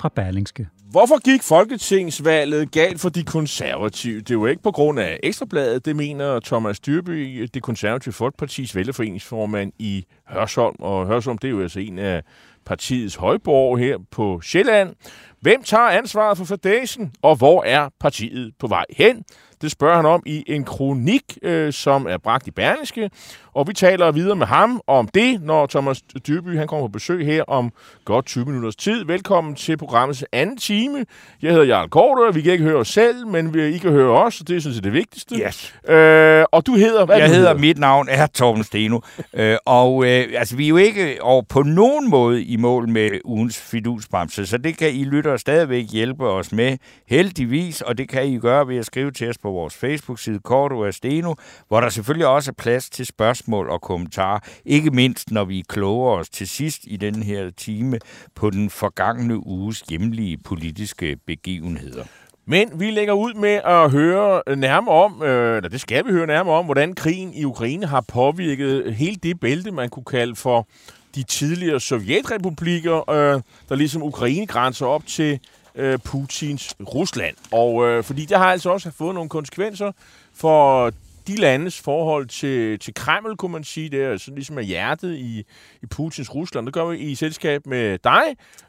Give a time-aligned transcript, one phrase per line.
[0.00, 0.68] fra Berlingske.
[0.90, 4.20] Hvorfor gik folketingsvalget galt for de konservative?
[4.20, 8.76] Det er jo ikke på grund af Ekstrabladet, det mener Thomas Dyrby, det konservative Folkepartis
[8.76, 10.76] vælgerforeningsformand i Hørsholm.
[10.78, 12.22] Og Hørsholm, det er jo altså en af
[12.64, 14.94] partiets højborg her på Sjælland.
[15.40, 19.24] Hvem tager ansvaret for fordæsen, og hvor er partiet på vej hen?
[19.62, 23.10] Det spørger han om i en kronik, øh, som er bragt i Berlingske.
[23.54, 27.26] Og vi taler videre med ham om det, når Thomas Dyrby han kommer på besøg
[27.26, 27.72] her om
[28.04, 29.04] godt 20 minutters tid.
[29.04, 31.06] Velkommen til programmets anden time.
[31.42, 32.32] Jeg hedder Jarl Korter.
[32.32, 34.76] Vi kan ikke høre os selv, men vi, I kan høre os, og det synes
[34.76, 35.34] jeg er det vigtigste.
[35.34, 35.74] Yes.
[35.88, 37.06] Øh, og du hedder...
[37.06, 39.00] Hvad Jeg du hedder, mit navn er Torben Steno,
[39.34, 43.10] øh, og øh, altså, vi er jo ikke og på nogen måde i mål med
[43.24, 48.26] ugens fidusbremse, så det kan I lytter stadigvæk hjælpe os med, heldigvis, og det kan
[48.26, 51.34] I gøre ved at skrive til os på vores Facebook-side, Korto Steno,
[51.68, 56.10] hvor der selvfølgelig også er plads til spørgsmål og kommentarer, ikke mindst når vi kloger
[56.10, 57.98] os til sidst i den her time
[58.34, 62.04] på den forgangne uges hjemlige politiske begivenheder.
[62.46, 66.26] Men vi lægger ud med at høre nærmere om, øh, eller det skal vi høre
[66.26, 70.66] nærmere om, hvordan krigen i Ukraine har påvirket hele det bælte, man kunne kalde for
[71.14, 75.40] de tidligere sovjetrepublikker, øh, der ligesom Ukraine grænser op til
[75.74, 77.36] øh, Putins Rusland.
[77.52, 79.92] Og øh, fordi det har altså også fået nogle konsekvenser
[80.34, 80.92] for
[81.30, 83.88] de landes forhold til, til Kreml, kunne man sige.
[83.88, 85.44] Det er sådan ligesom er hjertet i,
[85.82, 86.66] i Putins Rusland.
[86.66, 88.22] Det gør vi i selskab med dig,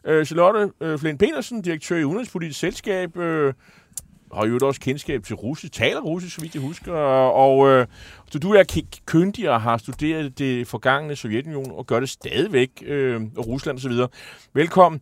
[0.06, 3.54] øh, Charlotte øh, Flint Petersen, direktør i Udenrigspolitisk Selskab, øh,
[4.34, 7.88] har jo også kendskab til russisk, taler russisk, så vidt jeg husker, og øh,
[8.32, 12.70] så du er k- kyndig og har studeret det forgangne Sovjetunion og gør det stadigvæk,
[12.86, 13.92] øh, og Rusland osv.
[14.54, 15.02] Velkommen.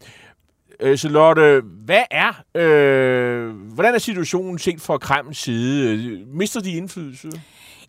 [0.79, 6.19] Øh, Charlotte, hvad er, øh, hvordan er situationen set fra Kremls side?
[6.33, 7.29] Mister de indflydelse?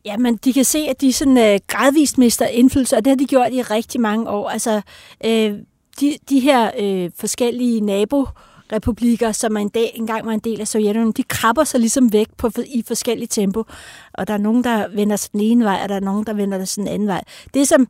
[0.05, 3.27] Jamen, de kan se, at de sådan øh, gradvist mister indflydelse, og det har de
[3.27, 4.49] gjort i rigtig mange år.
[4.49, 4.81] Altså,
[5.25, 5.53] øh,
[6.01, 11.13] de, de her øh, forskellige naborepublikker, som en dag, engang var en del af Sovjetunionen,
[11.13, 13.65] de krabber sig ligesom væk på, i forskellige tempo.
[14.13, 16.33] Og der er nogen, der vender sig den ene vej, og der er nogen, der
[16.33, 17.23] vender sig den anden vej.
[17.55, 17.87] Det, som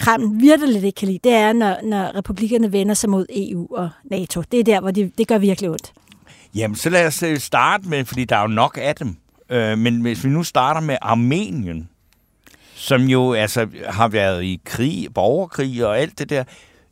[0.00, 3.90] Kreml virkelig ikke kan lide, det er, når, når republikkerne vender sig mod EU og
[4.04, 4.42] NATO.
[4.52, 5.92] Det er der, hvor de, det gør virkelig ondt.
[6.54, 9.16] Jamen, så lad os øh, starte med, fordi der er jo nok af dem.
[9.50, 11.88] Øh, men hvis vi nu starter med Armenien,
[12.74, 16.44] som jo altså har været i krig, borgerkrig og alt det der,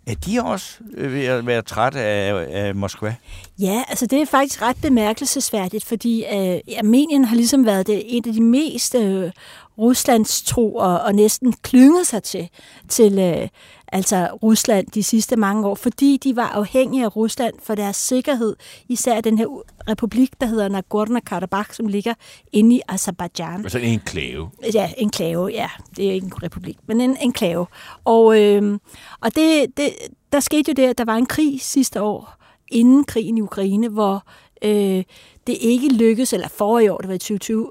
[0.06, 3.14] er de også øh, ved at være trætte af, af Moskva?
[3.58, 8.24] Ja, altså det er faktisk ret bemærkelsesværdigt, fordi øh, Armenien har ligesom været det, en
[8.26, 9.30] af de mest øh,
[9.78, 12.48] Ruslands tro og, og næsten klynget sig til,
[12.88, 13.48] til øh,
[13.92, 18.56] altså Rusland de sidste mange år, fordi de var afhængige af Rusland for deres sikkerhed,
[18.88, 19.46] især den her
[19.88, 22.14] republik, der hedder Nagorno-Karabakh, som ligger
[22.52, 23.60] inde i Azerbaijan.
[23.60, 24.50] Altså en enklave.
[24.74, 25.70] Ja, enklave, ja.
[25.96, 27.66] Det er ikke en republik, men en enklave.
[28.04, 28.78] Og, øh,
[29.20, 29.92] og det, det,
[30.32, 32.36] der skete jo det, at der var en krig sidste år,
[32.68, 34.22] inden krigen i Ukraine, hvor
[34.62, 35.04] øh,
[35.46, 37.70] det ikke lykkedes, eller forrige år, det var i 2020,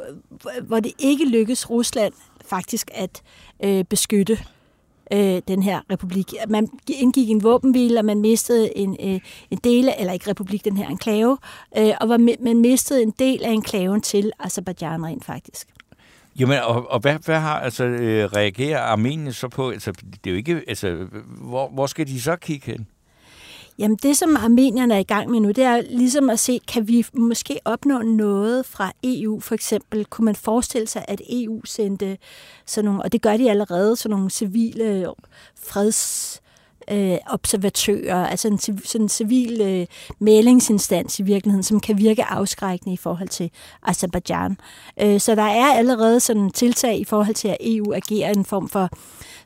[0.57, 2.13] øh, hvor det ikke lykkedes Rusland
[2.46, 3.22] faktisk at
[3.63, 4.38] øh, beskytte
[5.13, 6.34] øh, den her republik.
[6.47, 9.19] Man indgik en våbenhvile, og man mistede en, øh,
[9.51, 11.38] en del af, eller ikke republik, den her enklave,
[11.78, 15.67] øh, og var, man mistede en del af enklaven til Azerbaijan rent faktisk.
[16.40, 19.69] Jamen, og, og hvad, hvad har, altså, øh, reagerer Armenien så på?
[19.69, 22.88] Altså, det er jo ikke, altså, hvor, hvor skal de så kigge hen?
[23.78, 26.88] Jamen det, som armenierne er i gang med nu, det er ligesom at se, kan
[26.88, 29.40] vi måske opnå noget fra EU?
[29.40, 32.18] For eksempel, kunne man forestille sig, at EU sendte
[32.66, 35.08] sådan nogle, og det gør de allerede, sådan nogle civile øh,
[35.68, 36.41] freds
[36.91, 39.85] øh, observatører, altså en, sådan en civil øh,
[40.19, 43.52] mælingsinstans i virkeligheden, som kan virke afskrækkende i forhold til
[43.84, 44.58] Azerbaijan.
[45.02, 48.70] Øh, så der er allerede sådan tiltag i forhold til, at EU agerer en form
[48.70, 48.90] for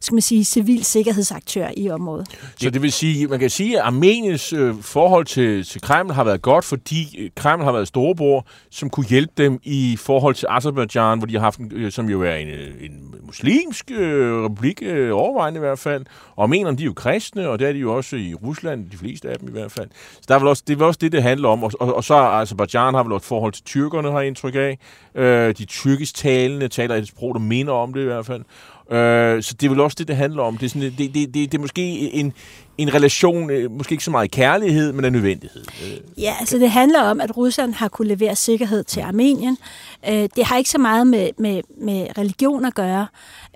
[0.02, 2.28] skal man sige, civil sikkerhedsaktør i området.
[2.58, 6.24] Så det vil sige, man kan sige, at Armeniens øh, forhold til, til Kreml har
[6.24, 10.48] været godt, fordi øh, Kreml har været storebror, som kunne hjælpe dem i forhold til
[10.50, 14.44] Azerbaijan, hvor de har haft en, øh, som jo er en, øh, en muslimsk øh,
[14.44, 16.06] republik, øh, overvejende i hvert fald.
[16.36, 18.98] Og armenerne, de er jo kristne, og det er de jo også i Rusland, de
[18.98, 19.90] fleste af dem i hvert fald.
[20.14, 21.64] Så der er vel også, det er vel også det, det handler om.
[21.64, 24.56] Og, og, og så Azerbaijan har vel også et forhold til tyrkerne, har jeg indtryk
[24.56, 24.80] af.
[25.16, 28.42] Øh, de tyrkisk talende taler et sprog, der minder om det i hvert fald.
[28.92, 30.58] Øh, så det er vel også det, det handler om.
[30.58, 31.82] Det er, sådan, det, det, det, det er måske
[32.14, 32.34] en,
[32.78, 35.66] en relation, øh, måske ikke så meget kærlighed, men en nødvendighed.
[35.84, 36.22] Øh.
[36.22, 39.58] Ja, altså det handler om, at Rusland har kunne levere sikkerhed til Armenien.
[40.10, 43.08] Øh, det har ikke så meget med, med, med religion at gøre,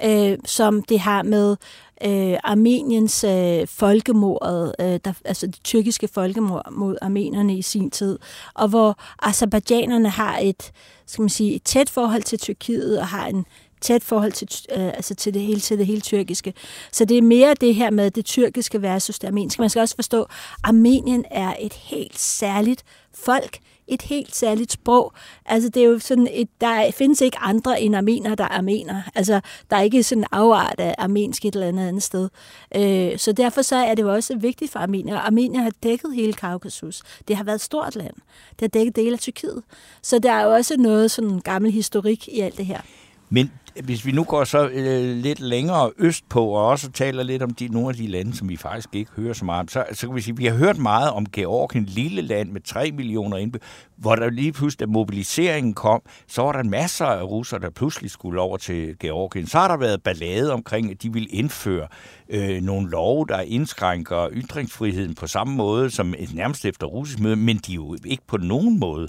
[0.06, 1.56] øh, som det har med
[2.05, 8.19] øh, Armeniens øh, folkemordet, øh, der, altså det tyrkiske folkemord mod armenerne i sin tid,
[8.53, 10.71] og hvor azerbaijanerne har et,
[11.05, 13.45] skal man sige, et tæt forhold til Tyrkiet og har en
[13.83, 16.53] tæt forhold til, øh, altså til, det hele, til det hele tyrkiske.
[16.91, 19.62] Så det er mere det her med det tyrkiske versus det armenske.
[19.62, 20.30] Man skal også forstå, at
[20.63, 22.83] Armenien er et helt særligt
[23.13, 25.13] folk, et helt særligt sprog.
[25.45, 29.01] Altså, det er jo sådan et, der findes ikke andre end armener, der er armener.
[29.15, 32.29] Altså, der er ikke sådan en afart af armensk et eller andet andet sted.
[32.75, 35.18] Øh, så derfor så er det jo også vigtigt for Armenier.
[35.18, 37.03] Armenien har dækket hele Kaukasus.
[37.27, 38.15] Det har været et stort land.
[38.50, 39.63] Det har dækket dele af Tyrkiet.
[40.01, 42.81] Så der er jo også noget sådan gammel historik i alt det her.
[43.29, 43.51] Men
[43.84, 47.54] hvis vi nu går så øh, lidt længere øst på og også taler lidt om
[47.54, 50.08] de, nogle af de lande, som vi faktisk ikke hører så meget om, så, så
[50.08, 53.38] kan vi sige, at vi har hørt meget om Georgien, lille land med 3 millioner
[53.38, 57.70] indbyggere, hvor der lige pludselig, da mobiliseringen kom, så var der masser af russere, der
[57.70, 59.48] pludselig skulle over til Georgien.
[59.48, 61.88] Så har der været ballade omkring, at de vil indføre
[62.30, 67.36] øh, nogle love, der indskrænker ytringsfriheden på samme måde som et nærmest efter russisk møde,
[67.36, 69.08] men de er jo ikke på nogen måde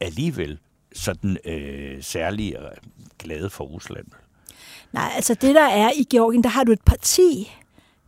[0.00, 0.58] alligevel
[0.94, 2.70] sådan øh, særlig øh,
[3.18, 4.06] glade for Rusland?
[4.92, 7.50] Nej, altså det der er i Georgien, der har du et parti,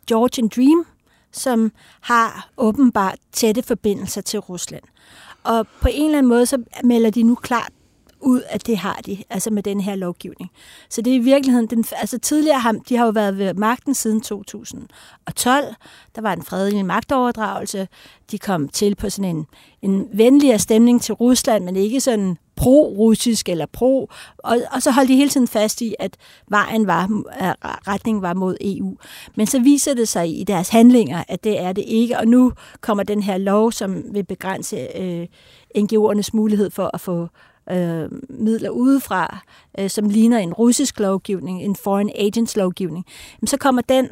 [0.08, 0.86] Georgian Dream,
[1.32, 4.82] som har åbenbart tætte forbindelser til Rusland.
[5.42, 7.72] Og på en eller anden måde, så melder de nu klart
[8.20, 10.50] ud, at det har de, altså med den her lovgivning.
[10.88, 13.94] Så det er i virkeligheden, den, altså tidligere har de har jo været ved magten
[13.94, 15.64] siden 2012.
[16.14, 17.88] Der var en fredelig magtoverdragelse.
[18.30, 19.46] De kom til på sådan en,
[19.82, 25.08] en venligere stemning til Rusland, men ikke sådan pro-russisk eller pro, og, og så holdt
[25.08, 26.16] de hele tiden fast i, at
[26.48, 27.08] vejen var,
[27.88, 28.96] retningen var mod EU.
[29.36, 32.52] Men så viser det sig i deres handlinger, at det er det ikke, og nu
[32.80, 35.26] kommer den her lov, som vil begrænse øh,
[35.78, 37.28] NGO'ernes mulighed for at få
[37.70, 39.38] øh, midler udefra,
[39.78, 43.04] øh, som ligner en russisk lovgivning, en foreign agents lovgivning,
[43.46, 44.08] så kommer den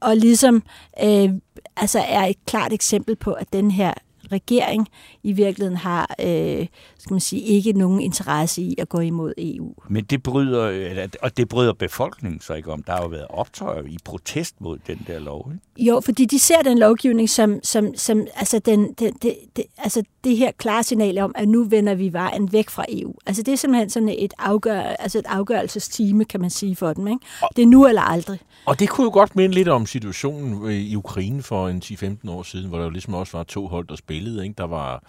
[0.00, 0.62] og ligesom
[1.04, 1.30] øh,
[1.76, 3.94] altså er et klart eksempel på, at den her
[4.32, 4.88] regering
[5.22, 6.66] i virkeligheden har øh,
[6.98, 9.74] skal man sige, ikke nogen interesse i at gå imod EU.
[9.88, 12.82] Men det bryder, og det bryder befolkningen så ikke om.
[12.82, 15.52] Der har jo været optøjer i protest mod den der lov.
[15.52, 15.90] Ikke?
[15.90, 20.02] Jo, fordi de ser den lovgivning som, som, som altså, den, den, det, det, altså
[20.24, 23.14] det her klare signal om, at nu vender vi vejen væk fra EU.
[23.26, 27.06] Altså det er simpelthen sådan et, afgør, altså et afgørelsestime, kan man sige for dem.
[27.06, 27.20] Ikke?
[27.56, 28.38] Det er nu eller aldrig.
[28.66, 32.42] Og det kunne jo godt minde lidt om situationen i Ukraine for en 10-15 år
[32.42, 34.19] siden, hvor der jo ligesom også var to hold, der spillede.
[34.42, 34.54] Ikke?
[34.58, 35.02] Der var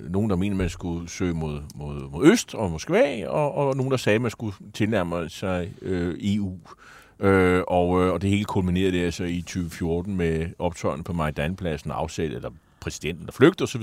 [0.00, 3.76] øh, nogen, der mente, man skulle søge mod, mod, mod øst og Moskva, og, og
[3.76, 6.58] nogen, der sagde, man skulle tilnærme sig øh, EU.
[7.20, 12.32] Øh, og, øh, og det hele kulminerede altså i 2014 med optøjerne på Majdanpladsen, afsæt,
[12.32, 12.50] eller
[12.80, 13.82] præsidenten, der flygter osv.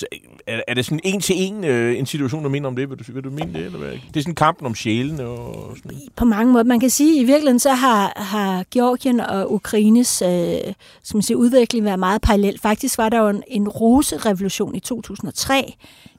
[0.00, 0.06] Så
[0.46, 2.90] er, er det sådan en til en øh, en situation, der minder om det?
[2.90, 3.64] Vil du, vil du mene det?
[3.64, 3.92] Eller hvad?
[3.92, 6.64] Det er sådan kampen om sjælen og sådan På mange måder.
[6.64, 11.22] Man kan sige, at i virkeligheden så har, har Georgien og Ukraines øh, som man
[11.22, 12.58] siger, udvikling været meget parallel.
[12.58, 15.74] Faktisk var der jo en, en roserevolution i 2003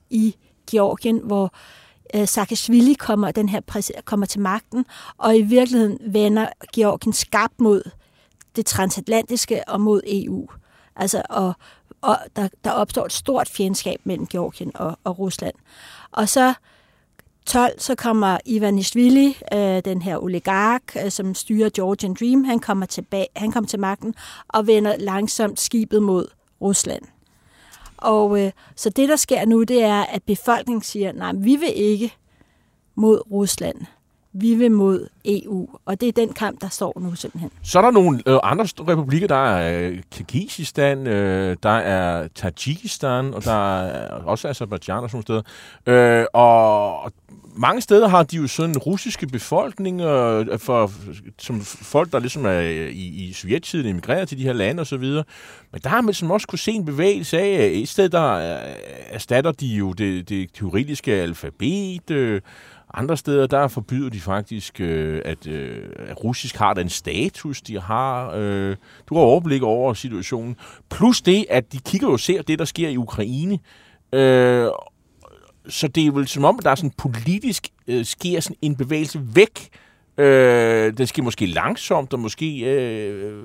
[0.10, 0.36] i
[0.72, 1.54] Georgien, hvor
[2.16, 3.62] øh, Saakashvili kommer, den her
[4.06, 4.86] kommer til magten,
[5.18, 7.84] og i virkeligheden vender Georgien skarpt mod
[8.56, 10.48] det transatlantiske og mod EU.
[10.96, 11.54] Altså, og
[12.02, 15.54] og der, der opstår et stort fjendskab mellem Georgien og, og Rusland.
[16.12, 16.54] Og så
[17.46, 22.60] 12, så kommer Ivan Ishvili, øh, den her oligark, øh, som styrer Georgian Dream, han
[22.60, 24.16] kommer, tilbage, han kommer til magten
[24.48, 26.28] og vender langsomt skibet mod
[26.62, 27.04] Rusland.
[27.98, 31.74] Og øh, så det, der sker nu, det er, at befolkningen siger, nej, vi vil
[31.76, 32.14] ikke
[32.96, 33.78] mod Rusland
[34.34, 37.52] vi vil mod EU, og det er den kamp, der står nu simpelthen.
[37.64, 43.34] Så er der nogle øh, andre republikker, der er øh, Kirgisistan, øh, der er Tajikistan,
[43.34, 45.42] og der er også Azerbaijan og sådan steder.
[45.86, 47.12] Øh, og
[47.56, 50.92] mange steder har de jo sådan russiske befolkninger, øh, for,
[51.38, 55.04] som folk, der ligesom er øh, i, i sovjettiden emigreret til de her lande osv.
[55.72, 58.34] Men der har man som også kunne se en bevægelse af, øh, et sted der
[58.34, 58.74] øh,
[59.10, 62.42] erstatter de jo det, det teoretiske alfabet, øh,
[62.94, 67.80] andre steder, der forbyder de faktisk, øh, at, øh, at russisk har den status, de
[67.80, 68.32] har.
[68.36, 68.76] Øh,
[69.10, 70.56] du har overblik over situationen.
[70.90, 73.60] Plus det, at de kigger og ser det, der sker i Ukraine.
[74.14, 74.68] Øh,
[75.70, 78.76] så det er vel som om, at der er sådan politisk øh, sker sådan en
[78.76, 79.70] bevægelse væk.
[80.18, 82.60] Øh, den sker måske langsomt, og måske...
[82.60, 83.44] Øh,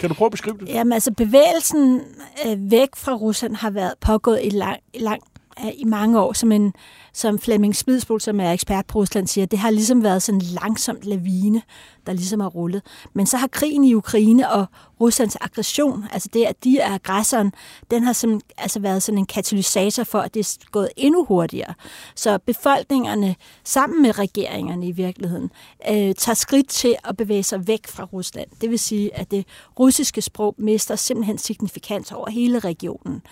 [0.00, 0.68] kan du prøve at beskrive det?
[0.68, 2.00] Jamen altså, bevægelsen
[2.46, 5.22] øh, væk fra Rusland har været pågået i lang, lang
[5.64, 6.72] øh, i mange år, som, en,
[7.12, 10.46] som Flemming Smidsbol, som er ekspert på Rusland, siger, det har ligesom været sådan en
[10.46, 11.62] langsomt lavine,
[12.06, 12.82] der ligesom har rullet.
[13.12, 14.66] Men så har krigen i Ukraine og
[15.00, 17.52] Ruslands aggression, altså det, at de er aggressoren,
[17.90, 21.74] den har som, altså været sådan en katalysator for, at det er gået endnu hurtigere.
[22.14, 25.50] Så befolkningerne, sammen med regeringerne i virkeligheden,
[25.90, 28.48] øh, tager skridt til at bevæge sig væk fra Rusland.
[28.60, 29.46] Det vil sige, at det
[29.78, 33.22] russiske sprog mister simpelthen signifikans over hele regionen.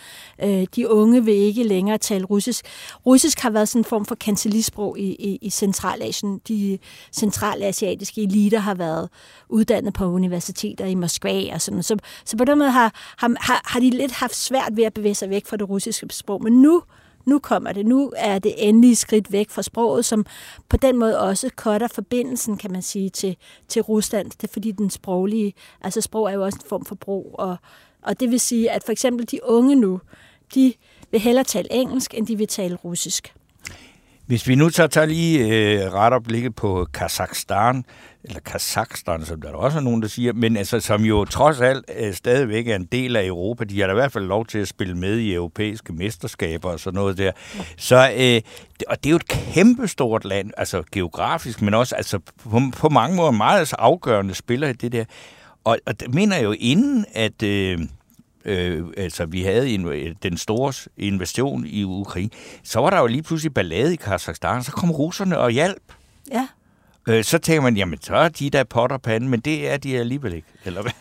[0.43, 2.65] Øh, de unge vil ikke længere tale russisk.
[3.07, 6.41] Russisk har været sådan en form for kancelisprog i, i, i Centralasien.
[6.49, 6.79] De
[7.13, 9.09] centralasiatiske eliter har været
[9.49, 13.81] uddannet på universiteter i Moskva og sådan så, så på den måde har, har, har
[13.81, 16.43] de lidt haft svært ved at bevæge sig væk fra det russiske sprog.
[16.43, 16.83] Men nu
[17.27, 17.87] nu kommer det.
[17.87, 20.27] Nu er det endelige skridt væk fra sproget, som
[20.69, 23.37] på den måde også cutter forbindelsen, kan man sige, til,
[23.69, 24.31] til Rusland.
[24.31, 27.57] Det er fordi den sproglige, altså sprog er jo også en form for brug, og,
[28.03, 30.01] og det vil sige, at for eksempel de unge nu,
[30.55, 30.75] de
[31.11, 33.35] vil hellere tale engelsk, end de vil tale russisk.
[34.27, 37.85] Hvis vi nu så tager lige øh, ret op blikket på Kazakhstan,
[38.25, 41.85] eller Kazakhstan, som der også er nogen, der siger, men altså, som jo trods alt
[41.99, 43.65] øh, stadigvæk er en del af Europa.
[43.65, 46.81] De har da i hvert fald lov til at spille med i europæiske mesterskaber og
[46.81, 47.33] sådan noget der.
[47.77, 48.41] Så, øh,
[48.89, 52.19] og det er jo et kæmpestort land, altså geografisk, men også altså,
[52.51, 55.05] på, på mange måder meget altså, afgørende spiller i det der.
[55.65, 57.43] Og, og det mener jeg jo, inden at...
[57.43, 57.79] Øh,
[58.47, 62.31] øh, altså vi havde en, den store invasion i Ukraine,
[62.65, 65.93] så var der jo lige pludselig ballade i Kazakhstan, så kom russerne og hjalp.
[66.33, 66.49] Ja.
[67.09, 70.33] Øh, så tænker man, jamen så er de der potterpande, men det er de alligevel
[70.33, 70.93] ikke, eller hvad?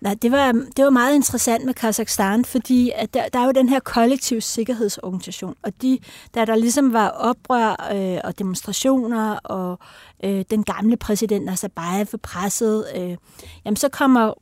[0.00, 3.52] Nej, det var, det var meget interessant med Kazakhstan, fordi at der, der er jo
[3.52, 5.98] den her kollektiv sikkerhedsorganisation, og de,
[6.34, 9.78] da der ligesom var oprør øh, og demonstrationer, og
[10.24, 13.16] øh, den gamle præsident Nazarbayev presset, øh,
[13.64, 14.32] jamen så kommer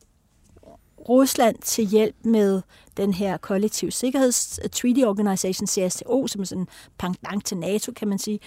[1.09, 2.62] Rusland til hjælp med
[2.97, 6.68] den her kollektiv sikkerheds uh, Treaty Organization, CSTO, som er sådan
[6.99, 8.40] pendant til NATO, kan man sige.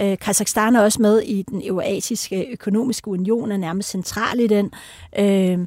[0.00, 4.72] Øh, Kazakhstan er også med i den eurasiske økonomiske union, er nærmest central i den.
[5.18, 5.66] Øh,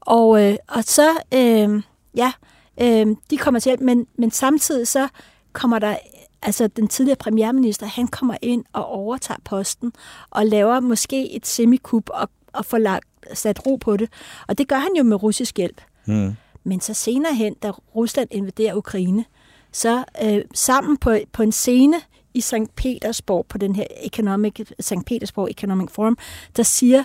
[0.00, 1.82] og, øh, og så, øh,
[2.16, 2.32] ja,
[2.80, 5.08] øh, de kommer til hjælp, men, men samtidig så
[5.52, 5.96] kommer der
[6.42, 9.92] altså den tidligere premierminister, han kommer ind og overtager posten
[10.30, 14.08] og laver måske et semikup og, og får lagt sat ro på det.
[14.48, 15.80] Og det gør han jo med russisk hjælp.
[16.06, 16.34] Mm.
[16.64, 19.24] Men så senere hen, da Rusland invaderer Ukraine,
[19.72, 21.96] så øh, sammen på, på en scene
[22.34, 22.76] i St.
[22.76, 24.94] Petersborg, på den her Economic, St.
[25.06, 26.18] Petersborg Economic Forum,
[26.56, 27.04] der siger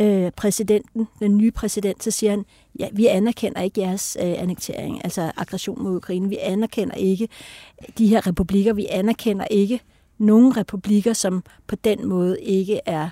[0.00, 2.44] øh, præsidenten, den nye præsident, så siger han,
[2.78, 6.28] ja, vi anerkender ikke jeres øh, annektering, altså aggression mod Ukraine.
[6.28, 7.28] Vi anerkender ikke
[7.98, 8.72] de her republikker.
[8.72, 9.80] Vi anerkender ikke
[10.18, 13.10] nogen republikker, som på den måde ikke er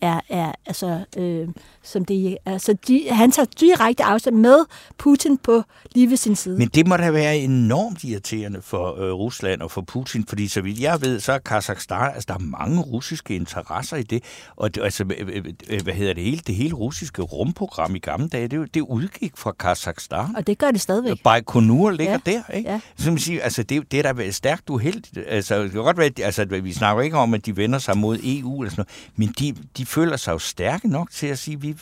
[0.00, 1.48] er, er altså, øh,
[1.82, 4.64] som det altså de, han tager direkte afstand med
[4.98, 5.62] Putin på
[5.94, 6.58] lige ved sin side.
[6.58, 10.60] Men det må da være enormt irriterende for øh, Rusland og for Putin, fordi så
[10.60, 14.24] vidt jeg ved, så er Kazakhstan, altså der er mange russiske interesser i det,
[14.56, 18.28] og det, altså, øh, øh, hvad hedder det hele, det hele russiske rumprogram i gamle
[18.28, 20.36] dage, det, det udgik fra Kazakhstan.
[20.36, 21.22] Og det gør det stadigvæk.
[21.24, 22.32] Baikonur ligger ja.
[22.32, 22.70] der, ikke?
[22.70, 22.80] Ja.
[22.96, 25.18] Så man siger, altså det, det er da stærkt uheldigt.
[25.28, 28.18] Altså, det kan godt være, altså, vi snakker ikke om, at de vender sig mod
[28.24, 31.54] EU eller sådan noget, men de, de føler sig jo stærke nok til at sige,
[31.54, 31.76] at vi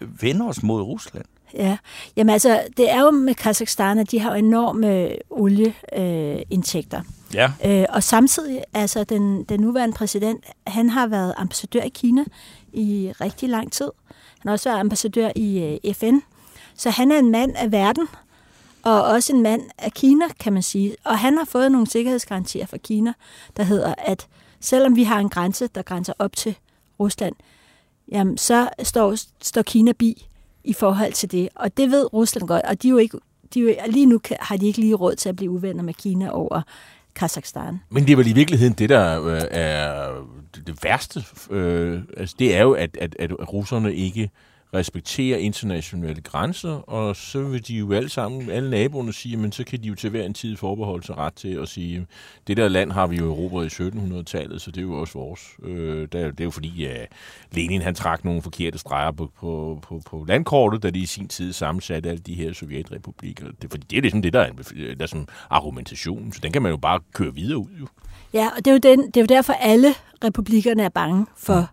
[0.00, 1.24] vender os mod Rusland.
[1.54, 1.76] Ja,
[2.16, 6.98] jamen altså, det er jo med Kazakhstan, at de har enorme olieindtægter.
[7.00, 7.52] Øh, ja.
[7.64, 12.24] Øh, og samtidig, altså den, den nuværende præsident, han har været ambassadør i Kina
[12.72, 13.90] i rigtig lang tid.
[14.38, 16.18] Han har også været ambassadør i øh, FN.
[16.74, 18.08] Så han er en mand af verden,
[18.82, 20.96] og også en mand af Kina, kan man sige.
[21.04, 23.12] Og han har fået nogle sikkerhedsgarantier fra Kina,
[23.56, 24.26] der hedder, at
[24.60, 26.56] selvom vi har en grænse, der grænser op til
[27.00, 27.34] Rusland,
[28.12, 30.26] jamen så står, står Kina bi
[30.64, 31.48] i forhold til det.
[31.54, 33.18] Og det ved Rusland godt, og de er jo ikke,
[33.54, 35.94] de er jo, lige nu har de ikke lige råd til at blive uvenner med
[35.94, 36.62] Kina over
[37.14, 37.80] Kazakhstan.
[37.90, 40.10] Men det er vel i virkeligheden det, der øh, er
[40.66, 41.24] det værste.
[41.50, 44.30] Øh, altså det er jo, at, at, at russerne ikke
[44.74, 49.64] respekterer internationale grænser, og så vil de jo alle sammen, alle naboerne sige, men så
[49.64, 52.06] kan de jo til hver en tid forbeholde sig ret til at sige,
[52.46, 55.40] det der land har vi jo erobret i 1700-tallet, så det er jo også vores.
[55.62, 57.08] Øh, det, er, det er jo fordi, at
[57.52, 61.28] Lenin han trak nogle forkerte streger på, på, på, på landkortet, da de i sin
[61.28, 63.46] tid sammensatte alle de her sovjetrepublikker.
[63.62, 64.52] Det, fordi det er ligesom det, der er,
[64.98, 67.70] der er som argumentation, så den kan man jo bare køre videre ud.
[67.80, 67.86] Jo.
[68.32, 69.88] Ja, og det er jo, den, det er jo derfor, alle
[70.24, 71.70] republikkerne er bange for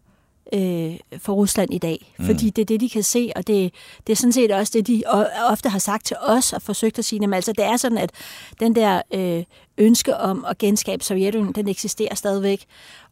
[0.53, 2.13] øh, for Rusland i dag.
[2.20, 2.25] Mm.
[2.25, 3.74] Fordi det er det, de kan se, og det,
[4.08, 5.03] det er sådan set også det, de
[5.50, 7.20] ofte har sagt til os og forsøgt at sige.
[7.22, 8.12] Jamen, altså, det er sådan, at
[8.60, 9.43] den der øh,
[9.77, 12.65] ønske om at genskabe Sovjetunionen, den eksisterer stadigvæk.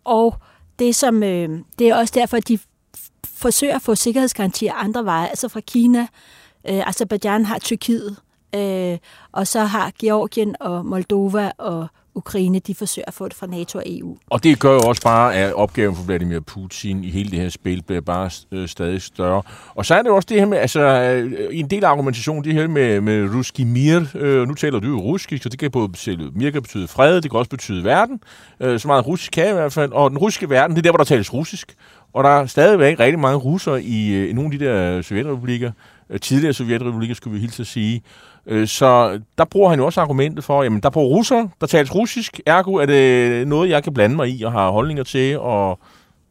[0.03, 0.35] Og
[0.79, 2.59] det, som, øh, det er også derfor, at de
[3.25, 6.07] forsøger at få sikkerhedsgarantier andre veje, altså fra Kina,
[6.69, 8.15] øh, Azerbaijan har Tyrkiet,
[8.55, 8.97] øh,
[9.31, 11.87] og så har Georgien og Moldova og
[12.19, 14.17] Ukraine, de forsøger at få det fra NATO og EU.
[14.29, 17.49] Og det gør jo også bare, at opgaven for Vladimir Putin i hele det her
[17.49, 19.41] spil bliver bare øh, stadig større.
[19.75, 22.43] Og så er det jo også det her med, altså øh, en del af argumentationen,
[22.43, 25.71] det her med, med ruski mir, øh, nu taler du jo russisk, så det kan
[25.71, 28.19] både betyde, mir kan betyde fred, det kan også betyde verden,
[28.59, 30.91] øh, så meget russisk kan i hvert fald, og den russiske verden, det er der,
[30.91, 31.75] hvor der tales russisk.
[32.13, 35.71] Og der er stadigvæk rigtig mange russere i, øh, i nogle af de der sovjetrepublikker,
[36.21, 38.01] tidligere sovjetrepublikker, skulle vi hilse at sige.
[38.49, 41.95] Øh, så der bruger han jo også argumentet for, jamen der bor russere, der tales
[41.95, 45.69] russisk, ergo er det noget, jeg kan blande mig i og har holdninger til, og,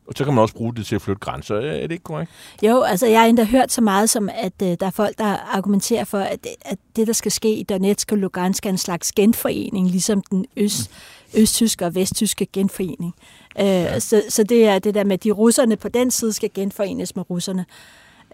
[0.06, 1.56] og så kan man også bruge det til at flytte grænser.
[1.56, 2.30] Er det ikke korrekt?
[2.62, 5.36] Jo, altså jeg har endda hørt så meget som, at øh, der er folk, der
[5.56, 9.12] argumenterer for, at, at det, der skal ske i Donetsk og Lugansk, er en slags
[9.12, 10.90] genforening, ligesom den øst,
[11.36, 13.14] østtyske og vesttyske genforening.
[13.60, 14.00] Øh, ja.
[14.00, 17.16] så, så det er det der med, at de russerne på den side skal genforenes
[17.16, 17.64] med russerne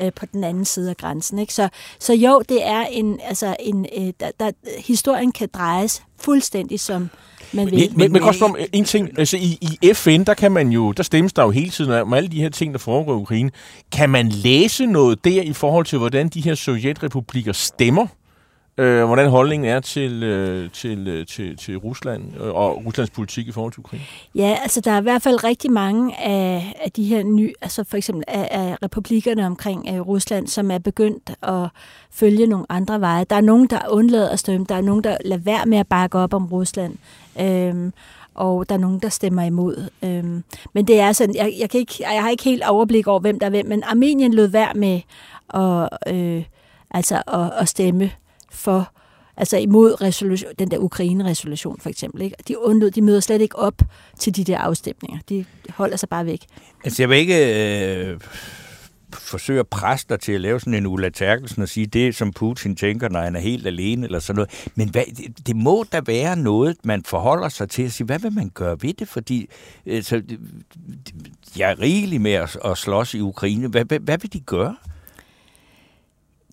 [0.01, 1.39] øh, på den anden side af grænsen.
[1.39, 1.55] Ikke?
[1.55, 6.81] Så, så jo, det er en, altså en, øh, der, der, historien kan drejes fuldstændig
[6.81, 7.11] som
[7.53, 7.75] man vil.
[7.75, 10.93] Men, men, men også om en ting, altså i, i FN, der kan man jo,
[10.93, 13.51] der stemmes der jo hele tiden om alle de her ting, der foregår i Ukraine.
[13.93, 18.07] Kan man læse noget der i forhold til, hvordan de her sovjetrepublikker stemmer?
[18.79, 23.49] Øh, hvordan holdningen er til, øh, til, øh, til, til Rusland øh, og Ruslands politik
[23.49, 24.05] i forhold til Ukraine?
[24.35, 27.85] Ja, altså der er i hvert fald rigtig mange af, af de her nye, altså
[27.85, 31.69] for eksempel af, af republikkerne omkring af Rusland, som er begyndt at
[32.11, 33.25] følge nogle andre veje.
[33.31, 35.87] Der er nogen, der undlader at stemme, der er nogen, der lader være med at
[35.87, 36.97] bakke op om Rusland.
[37.41, 37.93] Øhm,
[38.35, 39.89] og der er nogen, der stemmer imod.
[40.03, 43.21] Øhm, men det er sådan, jeg, jeg, kan ikke, jeg har ikke helt overblik over,
[43.21, 45.01] hvem der er hvem, men Armenien lød værd med
[45.55, 46.45] at, øh,
[46.91, 48.11] altså at, at stemme
[48.55, 48.91] for
[49.37, 52.23] altså imod resolution, den der Ukraine-resolution for eksempel.
[52.23, 52.37] Ikke?
[52.49, 53.83] De undlod, de møder slet ikke op
[54.19, 55.19] til de der afstemninger.
[55.29, 56.41] De holder sig bare væk.
[56.85, 58.21] Altså jeg vil ikke øh,
[59.13, 62.33] forsøge at presse dig til at lave sådan en Ulla Terkelsen og sige det, som
[62.33, 64.71] Putin tænker, når han er helt alene eller sådan noget.
[64.75, 68.19] Men hvad, det, det må da være noget, man forholder sig til at sige, hvad
[68.19, 69.09] vil man gøre ved det?
[69.09, 69.49] Fordi
[69.87, 70.39] øh, så, øh,
[71.59, 73.69] jeg er rigelig med at, at slås i Ukraine.
[73.69, 74.77] Hvad, hvad, hvad vil de gøre?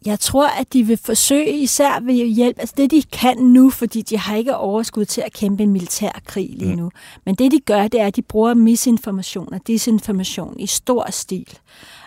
[0.06, 4.02] Jeg tror, at de vil forsøge især ved hjælp, altså det de kan nu, fordi
[4.02, 6.78] de har ikke overskud til at kæmpe en militær krig lige mm.
[6.78, 6.86] nu.
[6.86, 7.22] Mm.
[7.26, 11.58] Men det de gør, det er, at de bruger misinformation og disinformation i stor stil.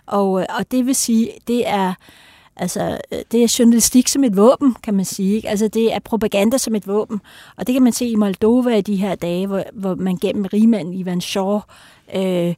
[0.07, 1.95] Og, øh, og det vil sige, det er,
[2.57, 5.37] altså, øh, det er journalistik som et våben, kan man sige.
[5.37, 5.49] Ikke?
[5.49, 7.21] Altså, det er propaganda som et våben.
[7.57, 10.45] Og det kan man se i Moldova i de her dage, hvor, hvor man gennem
[10.53, 11.61] rigmanden Ivan Shaw
[12.15, 12.55] øh,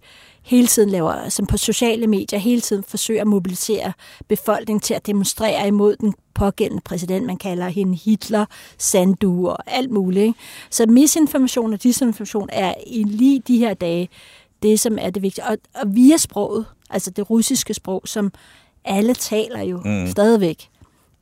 [0.47, 3.93] hele tiden laver, som på sociale medier, hele tiden forsøger at mobilisere
[4.29, 7.27] befolkningen til at demonstrere imod den pågældende præsident.
[7.27, 8.47] Man kalder hende Hitler,
[8.79, 10.23] Sandu og alt muligt.
[10.23, 10.39] Ikke?
[10.71, 14.09] Så misinformation og disinformation er i lige de her dage
[14.63, 15.45] det, som er det vigtige.
[15.45, 18.33] Og, og via sproget, altså det russiske sprog, som
[18.85, 20.07] alle taler jo mm.
[20.11, 20.69] stadigvæk,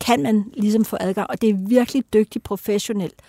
[0.00, 1.30] kan man ligesom få adgang.
[1.30, 3.22] Og det er virkelig dygtigt professionelt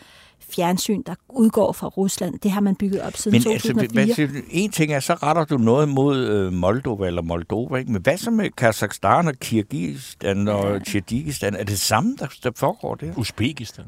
[0.50, 2.40] fjernsyn, der udgår fra Rusland.
[2.40, 4.02] Det har man bygget op siden Men 2004.
[4.02, 7.92] Altså, hvad, en ting er, så retter du noget mod øh, Moldova eller Moldova, ikke?
[7.92, 10.80] men hvad så med Kazakhstan og Kirgistan og ja.
[10.80, 11.56] Tjadikistan?
[11.56, 13.14] Er det samme, der, der foregår der?
[13.18, 13.86] Uzbekistan?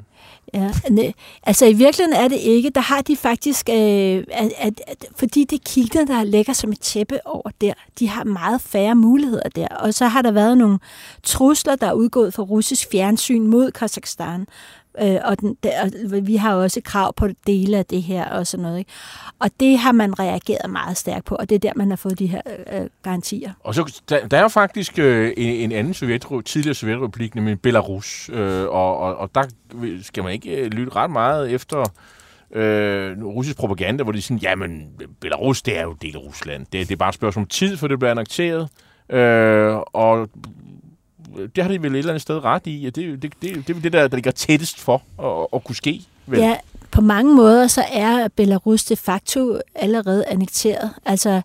[0.54, 2.70] Ja, ne, altså i virkeligheden er det ikke.
[2.70, 6.80] Der har de faktisk, øh, at, at, at, fordi det kilder, der lægger som et
[6.80, 9.68] tæppe over der, de har meget færre muligheder der.
[9.68, 10.80] Og så har der været nogle
[11.24, 14.48] trusler, der er udgået fra russisk fjernsyn mod Kazakhstan,
[15.02, 18.64] Øh, og, den, der, vi har også krav på dele af det her og sådan
[18.64, 18.80] noget.
[18.80, 18.92] Ikke?
[19.40, 22.20] Og det har man reageret meget stærkt på, og det er der, man har fået
[22.20, 23.52] de her øh, øh garantier.
[23.60, 27.62] Og så der, der er jo faktisk øh, en, en anden sovjet, tidligere sovjetrepublik, nemlig
[27.62, 29.44] Belarus, øh, og, og, og der
[30.02, 31.84] skal man ikke øh, lytte ret meget efter
[32.52, 34.88] øh, russisk propaganda, hvor de siger, jamen,
[35.20, 36.66] Belarus, det er jo del af Rusland.
[36.66, 38.70] Det, det er bare et spørgsmål om tid, for det bliver annekteret.
[39.10, 40.30] Øh, og
[41.56, 43.76] det har de vel et eller andet sted ret i, at det, det, det, det
[43.76, 46.02] er det, der, der ligger tættest for at, at kunne ske.
[46.26, 46.40] Vel?
[46.40, 46.56] Ja,
[46.92, 50.90] på mange måder så er Belarus de facto allerede annekteret.
[51.06, 51.42] Altså,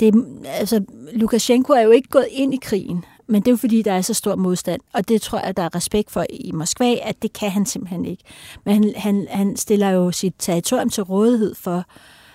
[0.00, 3.82] det, altså, Lukashenko er jo ikke gået ind i krigen, men det er jo fordi,
[3.82, 6.94] der er så stor modstand, og det tror jeg, der er respekt for i Moskva,
[7.02, 8.24] at det kan han simpelthen ikke.
[8.64, 11.84] Men han, han, han stiller jo sit territorium til rådighed for,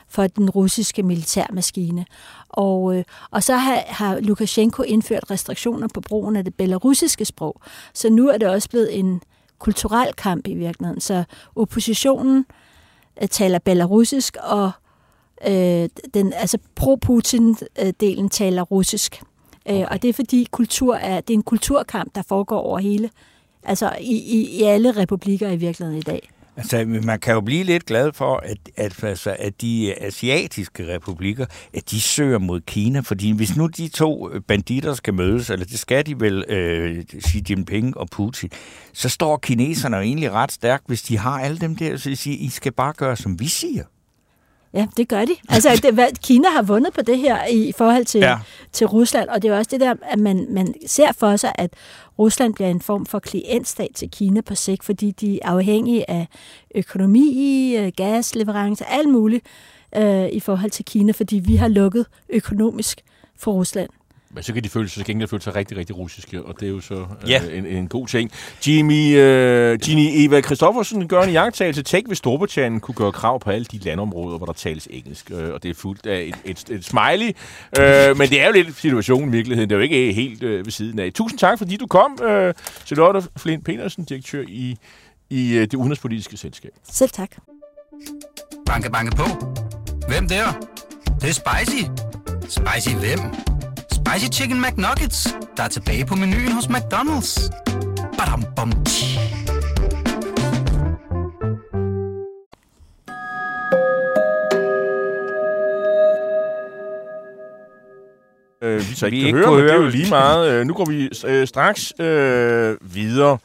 [0.10, 2.06] for den russiske militærmaskine.
[2.50, 7.62] Og, øh, og så har, har Lukashenko indført restriktioner på brugen af det belarusiske sprog.
[7.94, 9.22] Så nu er det også blevet en
[9.60, 11.02] kulturel kamp i virkeligheden.
[11.02, 11.24] Så
[11.56, 12.46] oppositionen
[13.22, 14.72] øh, taler belarusisk, og
[15.48, 19.22] øh, den, altså pro-Putin-delen taler russisk.
[19.70, 19.86] Øh, okay.
[19.86, 23.10] og det er fordi kultur er, det er en kulturkamp, der foregår over hele,
[23.64, 26.30] altså i, i, i alle republikker i virkeligheden i dag.
[26.58, 31.46] Altså, man kan jo blive lidt glad for, at, at, altså, at de asiatiske republikker,
[31.74, 35.80] at de søger mod Kina, fordi hvis nu de to banditter skal mødes, eller det
[35.80, 38.50] skal de vel, øh, Xi Jinping og Putin,
[38.94, 42.16] så står kineserne jo egentlig ret stærkt, hvis de har alle dem der, så de
[42.16, 43.84] siger, I skal bare gøre, som vi siger.
[44.74, 45.36] Ja, det gør de.
[45.50, 48.38] Altså, det, hvad, Kina har vundet på det her i forhold til, ja.
[48.72, 51.74] til Rusland, og det er også det der, at man, man ser for sig, at
[52.20, 56.28] Rusland bliver en form for klientstat til Kina på sigt, fordi de er afhængige af
[56.76, 59.46] økonomi, øh, gasleverancer, alt muligt
[59.96, 63.02] øh, i forhold til Kina, fordi vi har lukket økonomisk
[63.40, 63.90] for Rusland.
[64.38, 66.70] Men så kan de føle sig, gengæld føle sig rigtig, rigtig russiske, og det er
[66.70, 67.42] jo så øh, ja.
[67.52, 68.32] en, en god ting.
[68.68, 71.84] Jimmy, øh, Ginny Eva Christoffersen gør en jagttagelse.
[71.84, 75.54] Tænk, hvis Storbritannien kunne gøre krav på alle de landområder, hvor der tales engelsk, øh,
[75.54, 77.36] og det er fuldt af et, et, et smiley.
[77.80, 79.70] Øh, men det er jo lidt situationen i virkeligheden.
[79.70, 81.14] Det er jo ikke helt øh, ved siden af.
[81.14, 82.54] Tusind tak, fordi du kom, øh,
[82.86, 84.78] Charlotte Flint Petersen, direktør i,
[85.30, 86.72] i øh, det udenrigspolitiske selskab.
[86.92, 87.30] Selv tak.
[88.66, 89.26] Banke, banke på.
[90.08, 90.46] Hvem der?
[91.06, 91.84] Det, det er spicy.
[92.50, 93.47] Spicy hvem?
[94.08, 97.50] Spicy Chicken McNuggets, der er tilbage på menuen hos McDonald's.
[98.18, 98.70] Badum, bom,
[108.64, 109.68] øh, vi så ikke vi kan ikke høre, men høre.
[109.68, 110.52] det er jo lige meget.
[110.52, 113.38] Øh, nu går vi øh, straks øh, videre.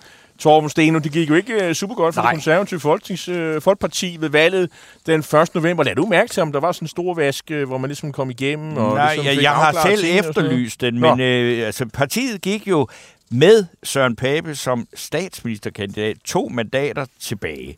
[0.43, 2.31] Torben Steno, det gik jo ikke uh, super godt for Nej.
[2.31, 4.71] det konservative Folketings, uh, Folkeparti ved valget
[5.07, 5.55] den 1.
[5.55, 5.85] november.
[5.85, 8.13] Lad du mærke til, om der var sådan en stor vask, uh, hvor man ligesom
[8.13, 8.77] kom igennem?
[8.77, 12.89] Og Nej, ligesom jeg, jeg har selv efterlyst den, men uh, altså, partiet gik jo
[13.31, 17.77] med Søren Pape som statsministerkandidat to mandater tilbage.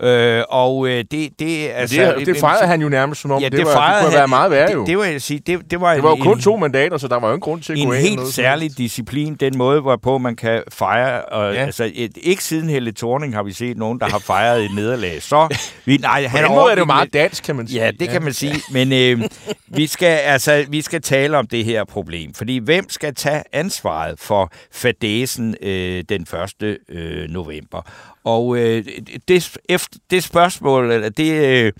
[0.00, 3.48] Øh, og øh, det, det, altså, det, det fejrede han jo nærmest som om, ja,
[3.48, 4.86] det, det, var, det kunne han, være meget værre det, jo.
[4.86, 7.08] Det, var, jeg sige, det, det var, det var jo kun en, to mandater, så
[7.08, 8.84] der var jo en grund til at en gå En helt noget særlig sådan.
[8.84, 11.22] disciplin, den måde, hvorpå man kan fejre.
[11.22, 11.60] Og, ja.
[11.60, 15.22] altså, et, ikke siden Helle Thorning har vi set nogen, der har fejret et nederlag.
[15.22, 17.84] Så, vi, nej, han måde er det jo meget dansk, kan man sige.
[17.84, 18.12] Ja, det ja.
[18.12, 18.54] kan man sige.
[18.70, 19.28] Men øh,
[19.66, 22.34] vi, skal, altså, vi skal tale om det her problem.
[22.34, 26.26] Fordi hvem skal tage ansvaret for fadesen øh, den
[26.62, 26.78] 1.
[26.88, 27.82] Øh, november?
[28.24, 28.84] Og øh,
[29.28, 31.72] det, efter, det spørgsmål, eller det, øh,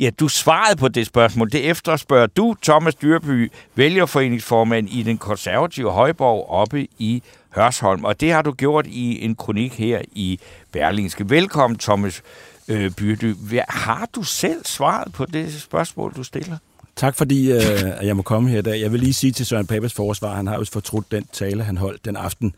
[0.00, 5.90] ja, du svarede på det spørgsmål, det efterspørger du, Thomas Dyrby, vælgerforeningsformand i den konservative
[5.90, 7.22] Højborg oppe i
[7.54, 8.04] Hørsholm.
[8.04, 10.40] Og det har du gjort i en kronik her i
[10.72, 11.30] Berlingske.
[11.30, 12.22] Velkommen, Thomas
[12.68, 13.34] øh, Byrdy.
[13.68, 16.56] Har du selv svaret på det spørgsmål, du stiller?
[16.96, 17.60] Tak fordi øh,
[18.02, 18.80] jeg må komme her i dag.
[18.80, 21.76] Jeg vil lige sige til Søren Papers forsvar, han har jo fortrudt den tale, han
[21.76, 22.54] holdt den aften.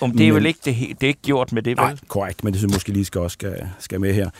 [0.00, 1.76] Om det er men, vel ikke, det, det er ikke gjort med det, vel?
[1.76, 4.30] Nej, korrekt, men det synes jeg måske lige skal også skal, skal med her.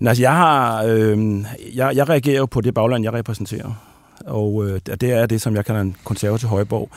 [0.00, 3.72] Men altså, jeg, har, øh, jeg, jeg reagerer jo på det bagland, jeg repræsenterer.
[4.26, 6.90] Og øh, det er det, som jeg kalder en konservativ højborg.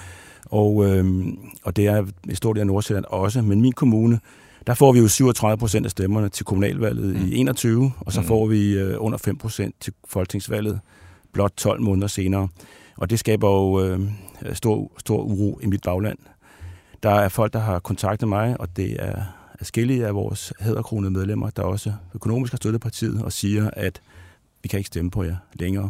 [0.45, 1.25] Og, øh,
[1.63, 3.41] og det er i stort del af Nordsjælland også.
[3.41, 4.19] Men min kommune,
[4.67, 7.25] der får vi jo 37 procent af stemmerne til kommunalvalget mm.
[7.25, 8.27] i 21, og så mm.
[8.27, 10.79] får vi øh, under 5 procent til folketingsvalget
[11.33, 12.47] blot 12 måneder senere.
[12.97, 13.99] Og det skaber jo øh,
[14.53, 16.17] stor, stor uro i mit bagland.
[17.03, 19.23] Der er folk, der har kontaktet mig, og det er
[19.57, 24.01] forskellige af vores hæderkronede medlemmer, der også økonomisk har støttet partiet og siger, at
[24.63, 25.89] vi kan ikke stemme på jer længere.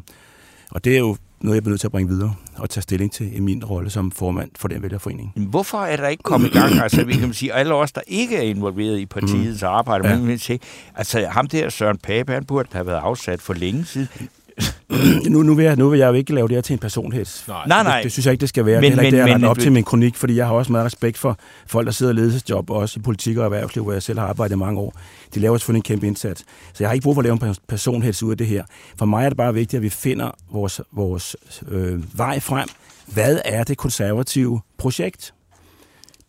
[0.71, 3.11] Og det er jo noget, jeg bliver nødt til at bringe videre og tage stilling
[3.11, 5.33] til i min rolle som formand for den vælgerforening.
[5.35, 6.73] Hvorfor er der ikke kommet i gang?
[6.83, 9.67] Altså, vi kan sige, alle os, der ikke er involveret i partiets mm.
[9.67, 10.19] arbejde, ja.
[10.19, 10.59] men sige,
[10.95, 14.29] altså ham der Søren Pape, han burde have været afsat for længe siden.
[15.29, 17.45] nu, nu, vil jeg, nu vil jeg jo ikke lave det her til en personheds.
[17.47, 17.83] Nej, nej.
[17.83, 17.95] nej.
[17.95, 18.81] Det, det synes jeg ikke, det skal være.
[18.81, 20.85] Men, det er ikke det, jeg op til min kronik, fordi jeg har også meget
[20.85, 24.03] respekt for folk, der sidder i ledelsesjob, og også i politik og erhvervsliv, hvor jeg
[24.03, 24.93] selv har arbejdet i mange år.
[25.35, 26.41] De laver selvfølgelig en kæmpe indsats.
[26.73, 28.63] Så jeg har ikke brug for at lave en personheds ud af det her.
[28.97, 31.35] For mig er det bare vigtigt, at vi finder vores, vores
[31.67, 32.67] øh, vej frem.
[33.13, 35.33] Hvad er det konservative projekt?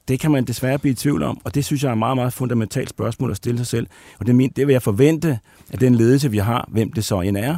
[0.09, 2.16] Det kan man desværre blive i tvivl om, og det synes jeg er et meget,
[2.16, 3.87] meget fundamentalt spørgsmål at stille sig selv.
[4.19, 5.38] Og det, det vil jeg forvente,
[5.73, 7.57] at den ledelse, vi har, hvem det så end er,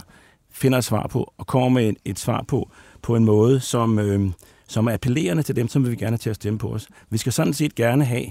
[0.52, 2.70] finder et svar på, og kommer med et, et svar på,
[3.02, 4.30] på en måde, som, øh,
[4.68, 6.88] som er appellerende til dem, som vil gerne til at stemme på os.
[7.10, 8.26] Vi skal sådan set gerne have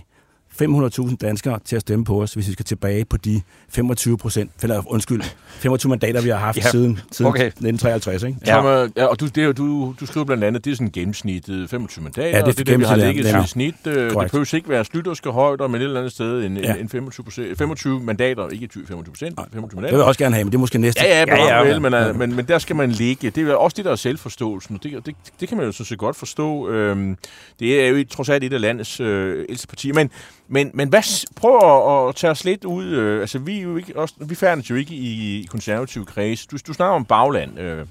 [0.62, 4.52] 500.000 danskere til at stemme på os, hvis vi skal tilbage på de 25 procent,
[4.62, 6.70] eller undskyld, 25 mandater, vi har haft ja.
[6.70, 7.46] siden, siden okay.
[7.46, 8.24] 1953.
[8.24, 8.38] Ikke?
[8.46, 8.54] Ja.
[8.54, 12.04] Som, ja, og du, det, du, du skriver blandt andet, det er sådan gennemsnittet 25
[12.04, 13.44] mandater, ja, det er, det, det vi har ligget ja.
[13.44, 13.76] i snit.
[13.86, 16.76] Øh, det behøver ikke være slytterske højder, men et eller andet sted en, ja.
[16.76, 19.82] en 25, 25 mandater, ikke 25 procent, 25 mandater.
[19.82, 21.04] Det vil jeg også gerne have, men det er måske næste.
[21.04, 22.14] Ja, ja, ja, ja, ja, men, ja.
[22.14, 23.30] Men, men, der skal man ligge.
[23.30, 24.80] Det er også det, der er selvforståelsen.
[24.84, 26.70] Det, det, det kan man jo så set godt forstå.
[26.70, 27.18] Øhm,
[27.60, 29.94] det er jo trods alt et af landets øh, ældste partier.
[29.94, 30.10] Men,
[30.54, 32.86] men, men hvad, prøv at, at tage os lidt ud.
[32.86, 36.46] Øh, altså, vi, er jo ikke, også, vi færdes jo ikke i, i konservative kreds.
[36.46, 37.86] Du, du snakker om bagland, øh,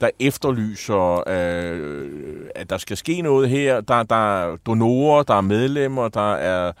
[0.00, 2.10] der efterlyser, øh,
[2.54, 3.80] at der skal ske noget her.
[3.80, 6.72] Der, der er donorer, der er medlemmer, der er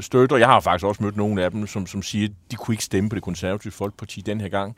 [0.00, 0.36] støtter.
[0.36, 2.84] Jeg har faktisk også mødt nogle af dem, som, som siger, at de kunne ikke
[2.84, 4.76] stemme på det konservative folkeparti den her gang.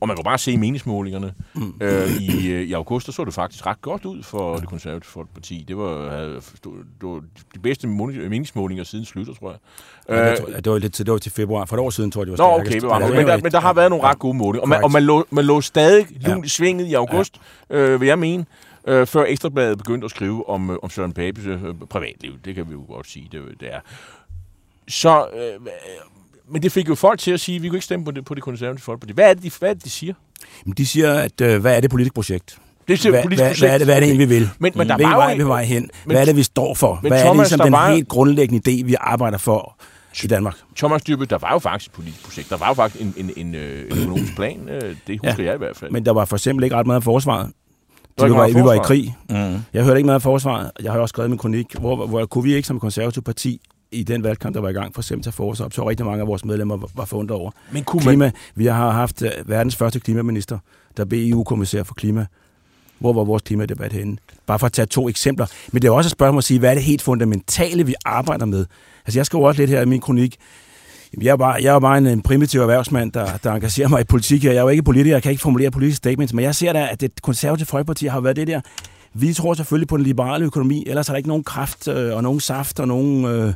[0.00, 1.34] Og man kan bare se i meningsmålingerne.
[1.54, 1.74] Mm.
[1.80, 5.10] Øh, i, øh, I august så, så det faktisk ret godt ud for det konservative
[5.10, 5.64] folkeparti.
[5.68, 6.20] Det var,
[6.60, 7.22] det var
[7.54, 9.58] de bedste meningsmålinger siden slutter, tror jeg.
[10.16, 11.64] Ja, det, øh, det, var lidt til, det var til februar.
[11.64, 13.60] For et år siden, tror jeg, det var Nå, okay, var, men, der, men der
[13.60, 14.62] har været nogle ret gode målinger.
[14.62, 17.76] Og man, og man, lå, man lå stadig lun i svinget i august, ja.
[17.76, 18.46] øh, vil jeg mene
[18.88, 21.58] øh, før Ekstrabladet begyndte at skrive om, øh, om Søren Papes øh,
[21.90, 22.32] privatliv.
[22.44, 23.80] Det kan vi jo godt sige, det, det er.
[24.88, 25.66] Så, øh,
[26.50, 28.24] men det fik jo folk til at sige, at vi kunne ikke stemme på det,
[28.24, 29.12] på det konservative folkeparti.
[29.12, 30.14] Hvad er det, de, hvad er det, de siger?
[30.66, 32.58] Jamen, de siger, at øh, hvad er det politiske projekt?
[32.88, 34.50] Det er hvad, politisk hvad, hvad, er det, hvad er det egentlig, vi vil?
[34.58, 35.90] Men, men der Hvilken var vej vi vej hen?
[36.04, 36.94] Men, hvad er det, vi står for?
[36.94, 37.90] Hvad Thomas, er det ligesom den var...
[37.90, 39.76] helt grundlæggende idé, vi arbejder for
[40.24, 40.54] i Danmark?
[40.76, 42.50] Thomas Dyrbe, der var jo faktisk et politisk projekt.
[42.50, 44.68] Der var jo faktisk en, en, en, øh, en økonomisk plan.
[44.68, 45.90] Øh, det husker ja, jeg i hvert fald.
[45.90, 47.50] Men der var for eksempel ikke ret meget af forsvaret.
[48.24, 49.16] Vi var, vi var i krig.
[49.30, 49.36] Mm.
[49.72, 50.70] Jeg hørte ikke meget af forsvaret.
[50.82, 53.60] Jeg har også skrevet min kronik, hvor, hvor kunne vi ikke som konservativ parti
[53.92, 56.44] i den valgkamp, der var i gang for til forsvar, så rigtig mange af vores
[56.44, 57.50] medlemmer var, forundret over.
[57.72, 58.32] Men kunne klima, man...
[58.54, 60.58] Vi har haft uh, verdens første klimaminister,
[60.96, 62.26] der blev EU-kommissær for klima.
[62.98, 64.16] Hvor var vores klimadebat henne?
[64.46, 65.46] Bare for at tage to eksempler.
[65.72, 68.46] Men det er også et spørgsmål at sige, hvad er det helt fundamentale, vi arbejder
[68.46, 68.66] med?
[69.06, 70.36] Altså jeg skriver også lidt her i min kronik,
[71.22, 74.04] jeg er bare, jeg er bare en, en primitiv erhvervsmand, der, der engagerer mig i
[74.04, 74.44] politik.
[74.44, 76.88] Jeg er jo ikke politiker, jeg kan ikke formulere politiske statements, men jeg ser da,
[76.92, 78.60] at det konservative folkeparti har været det der.
[79.14, 82.22] Vi tror selvfølgelig på den liberale økonomi, ellers er der ikke nogen kraft øh, og
[82.22, 83.54] nogen saft og nogen øh,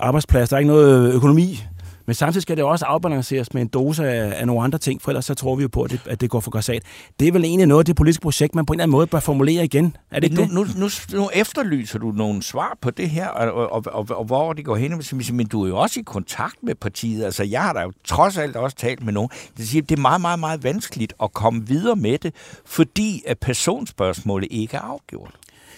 [0.00, 0.48] arbejdsplads.
[0.48, 1.64] Der er ikke noget øh, økonomi
[2.06, 5.10] men samtidig skal det også afbalanceres med en dose af, af nogle andre ting, for
[5.10, 6.82] ellers så tror vi jo på, at det, at det går for græsat.
[7.20, 9.06] Det er vel egentlig noget af det politiske projekt, man på en eller anden måde
[9.06, 9.96] bør formulere igen.
[10.10, 10.76] Er det ikke nu, det?
[10.76, 10.88] Nu, nu,
[11.20, 14.76] nu efterlyser du nogle svar på det her, og, og, og, og hvor det går
[14.76, 15.02] hen.
[15.32, 17.24] Men du er jo også i kontakt med partiet.
[17.24, 19.30] Altså, jeg har da jo trods alt også talt med nogen.
[19.56, 22.34] Det siger, det er meget, meget, meget vanskeligt at komme videre med det,
[22.64, 25.30] fordi at personspørgsmålet ikke er afgjort.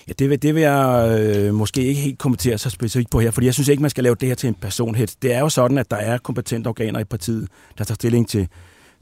[0.08, 3.30] Ja, det vil, det vil jeg øh, måske ikke helt kommentere så specifikt på her,
[3.30, 5.06] fordi jeg synes ikke, man skal lave det her til en personhed.
[5.22, 8.48] Det er jo sådan, at der er kompetente organer i partiet, der tager stilling til,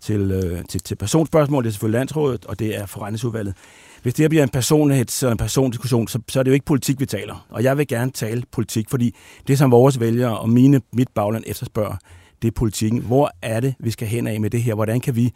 [0.00, 1.64] til, øh, til, til personspørgsmål.
[1.64, 3.54] Det er selvfølgelig landsrådet, og det er forretningsudvalget.
[4.02, 6.66] Hvis det her bliver en personheds eller en persondiskussion, så, så er det jo ikke
[6.66, 7.46] politik, vi taler.
[7.50, 9.14] Og jeg vil gerne tale politik, fordi
[9.48, 11.96] det, som vores vælgere og mine, mit bagland efterspørger,
[12.42, 13.00] det er politikken.
[13.00, 14.74] Hvor er det, vi skal hen af med det her?
[14.74, 15.32] Hvordan kan, vi,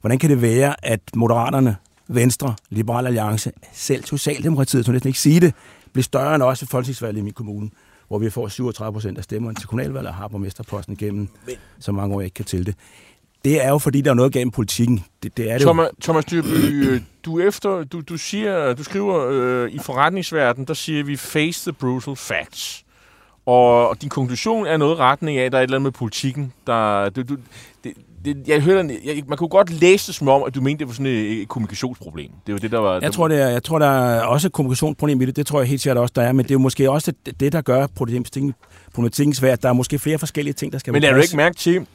[0.00, 1.76] hvordan kan det være, at moderaterne
[2.08, 5.54] Venstre, Liberal Alliance, selv Socialdemokratiet, som næsten ikke sige det,
[5.92, 7.70] blev større end også folketingsvalget i min kommune,
[8.08, 11.54] hvor vi får 37 procent af stemmerne til kommunalvalget og har borgmesterposten gennem Men...
[11.78, 12.74] så mange år, jeg ikke kan til det.
[13.44, 15.04] Det er jo, fordi der er noget gennem politikken.
[15.22, 15.92] Det, det er det Thomas, jo.
[16.02, 21.16] Thomas Dyrby, du, efter, du, du, siger, du skriver øh, i forretningsverdenen, der siger vi
[21.16, 22.84] face the brutal facts.
[23.46, 25.92] Og, og din konklusion er noget retning af, at der er et eller andet med
[25.92, 26.52] politikken.
[26.66, 27.36] Der, du, du,
[27.84, 27.92] det,
[28.24, 30.88] det, jeg hørte, jeg, man kunne godt læse det som om, at du mente, det
[30.88, 32.30] var sådan et, et kommunikationsproblem.
[32.46, 32.92] Det var det, der var...
[32.92, 35.36] Jeg, der tror, det er, jeg tror, der er også et kommunikationsproblem i det.
[35.36, 36.32] Det tror jeg helt sikkert også, der er.
[36.32, 39.62] Men det er jo måske også det, det der gør problematikken svært.
[39.62, 41.86] Der er måske flere forskellige ting, der skal Men er du ikke mærke til,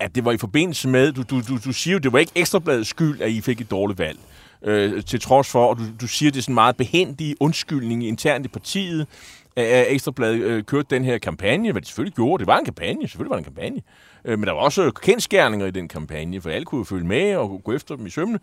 [0.00, 1.12] at det var i forbindelse med...
[1.12, 3.70] Du, du, du, du siger jo, det var ikke Ekstrabladets skyld, at I fik et
[3.70, 4.18] dårligt valg.
[4.64, 8.46] Øh, til trods for, og du, du siger, det er sådan meget behendig undskyldning internt
[8.46, 9.06] i partiet,
[9.56, 12.40] at Ekstrabladet øh, kørte den her kampagne, hvad de selvfølgelig gjorde.
[12.40, 13.82] Det var en kampagne, selvfølgelig var det en kampagne.
[14.24, 17.36] Øh, men der var også kendskærninger i den kampagne, for alle kunne jo følge med
[17.36, 18.38] og gå efter dem i sømne.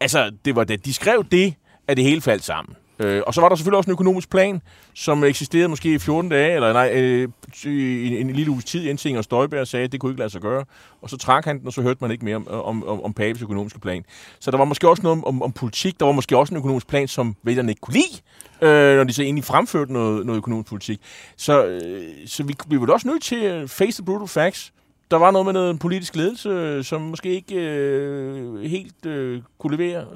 [0.00, 1.54] Altså, det var da de skrev det,
[1.88, 2.76] at det hele faldt sammen.
[2.98, 4.62] Øh, og så var der selvfølgelig også en økonomisk plan,
[4.94, 7.28] som eksisterede måske i 14 dage, eller nej, øh,
[7.66, 10.40] en, en lille uges tid, indtil Inger Støjberg sagde, at det kunne ikke lade sig
[10.40, 10.64] gøre.
[11.02, 13.12] Og så trak han den, og så hørte man ikke mere om, om, om, om
[13.12, 14.04] Paves økonomiske plan.
[14.40, 16.86] Så der var måske også noget om, om politik, der var måske også en økonomisk
[16.86, 18.22] plan, som vælgerne ikke kunne lide,
[18.62, 21.00] øh, når de så egentlig fremførte noget, noget økonomisk politik.
[21.36, 24.72] Så, øh, så vi bliver også nødt til at face the brutal facts
[25.10, 29.76] der var noget med noget politisk ledelse, øh, som måske ikke øh, helt øh, kunne
[29.76, 30.06] levere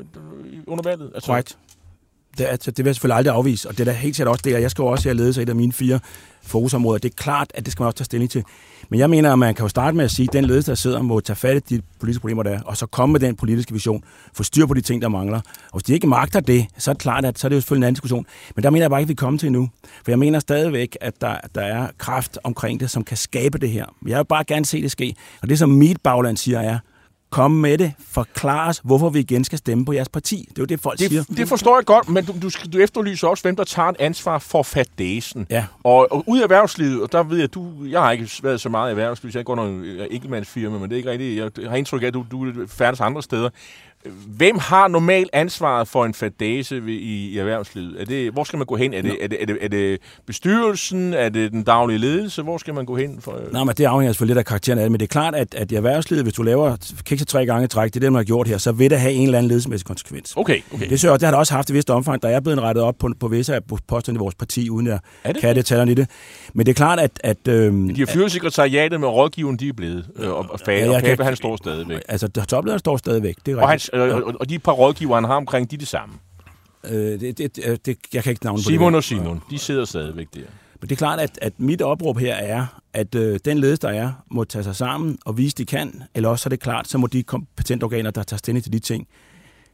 [0.66, 1.12] under valget.
[1.14, 1.34] Altså.
[1.34, 1.58] Right.
[2.38, 4.42] Det, altså, det vil jeg selvfølgelig aldrig afvise, og det er da helt sikkert også
[4.44, 6.00] det, og jeg skal også have ledelse af et af mine fire
[6.42, 6.98] fokusområder.
[6.98, 8.44] Det er klart, at det skal man også tage stilling til.
[8.88, 10.74] Men jeg mener, at man kan jo starte med at sige, at den ledelse, der
[10.74, 13.36] sidder, må tage fat i de politiske problemer, der er, og så komme med den
[13.36, 15.40] politiske vision, få styr på de ting, der mangler.
[15.72, 17.60] Og hvis de ikke magter det, så er det klart, at så er det jo
[17.60, 18.26] selvfølgelig en anden diskussion.
[18.56, 19.70] Men der mener jeg bare ikke, at vi kommer til endnu.
[20.04, 23.70] For jeg mener stadigvæk, at der, der er kraft omkring det, som kan skabe det
[23.70, 23.84] her.
[24.06, 25.14] Jeg vil bare gerne se det ske.
[25.42, 26.78] Og det, som mit bagland siger, er,
[27.32, 27.92] Kom med det.
[28.08, 30.46] Forklar os, hvorfor vi igen skal stemme på jeres parti.
[30.48, 31.24] Det er jo det, folk det, siger.
[31.36, 34.38] Det forstår jeg godt, men du, du, du efterlyser også, hvem der tager et ansvar
[34.38, 35.46] for fadæsen.
[35.50, 35.66] Ja.
[35.84, 38.68] Og, og ud af erhvervslivet, og der ved jeg, du, jeg har ikke været så
[38.68, 41.36] meget i erhvervslivet, jeg går noget enkeltmandsfirma, men det er ikke rigtigt.
[41.58, 43.50] Jeg har indtryk af, at du, du færdes andre steder.
[44.26, 46.92] Hvem har normalt ansvaret for en fadese i,
[47.30, 48.00] i erhvervslivet?
[48.00, 48.94] Er det, hvor skal man gå hen?
[48.94, 51.14] Er det, er, det, er, det, er det bestyrelsen?
[51.14, 52.42] Er det den daglige ledelse?
[52.42, 53.20] Hvor skal man gå hen?
[53.20, 53.40] For?
[53.52, 54.92] Nej, men det afhænger selvfølgelig lidt af karakteren af det.
[54.92, 57.68] Men det er klart, at, at i erhvervslivet, hvis du laver til tre gange i
[57.68, 59.48] træk, det er det, man har gjort her, så vil det have en eller anden
[59.48, 60.32] ledelsesmæssig konsekvens.
[60.36, 60.88] Okay, okay.
[60.90, 62.94] Det, jeg, det har det også haft i vist omfang, der er blevet rettet op
[62.98, 64.98] på, på visse af posterne i vores parti, uden Er
[65.32, 66.08] det kan detaljerne i det.
[66.54, 67.10] Men det er klart, at...
[67.24, 70.06] at øhm, De har fyret sekretariatet med rådgiven, de er blevet.
[70.18, 72.00] Øh, og, og, Fage, Ja, og jeg Pape, han står stadigvæk.
[72.08, 73.36] altså, toplederen står stadigvæk.
[73.46, 73.70] Det er Og, rigtigt.
[73.70, 76.14] hans, øh, og, og de par rådgiver, han har omkring, de er det samme.
[76.84, 78.96] Øh, det, det, det, det, jeg kan ikke navne på Simon det.
[78.96, 80.40] og Simon, de sidder stadigvæk der.
[80.80, 83.88] Men det er klart, at, at mit opråb her er, at øh, den ledelse, der
[83.88, 86.02] er, må tage sig sammen og vise, de kan.
[86.14, 88.78] Eller også er det klart, så må de kompetente organer, der tager stilling til de
[88.78, 89.06] ting,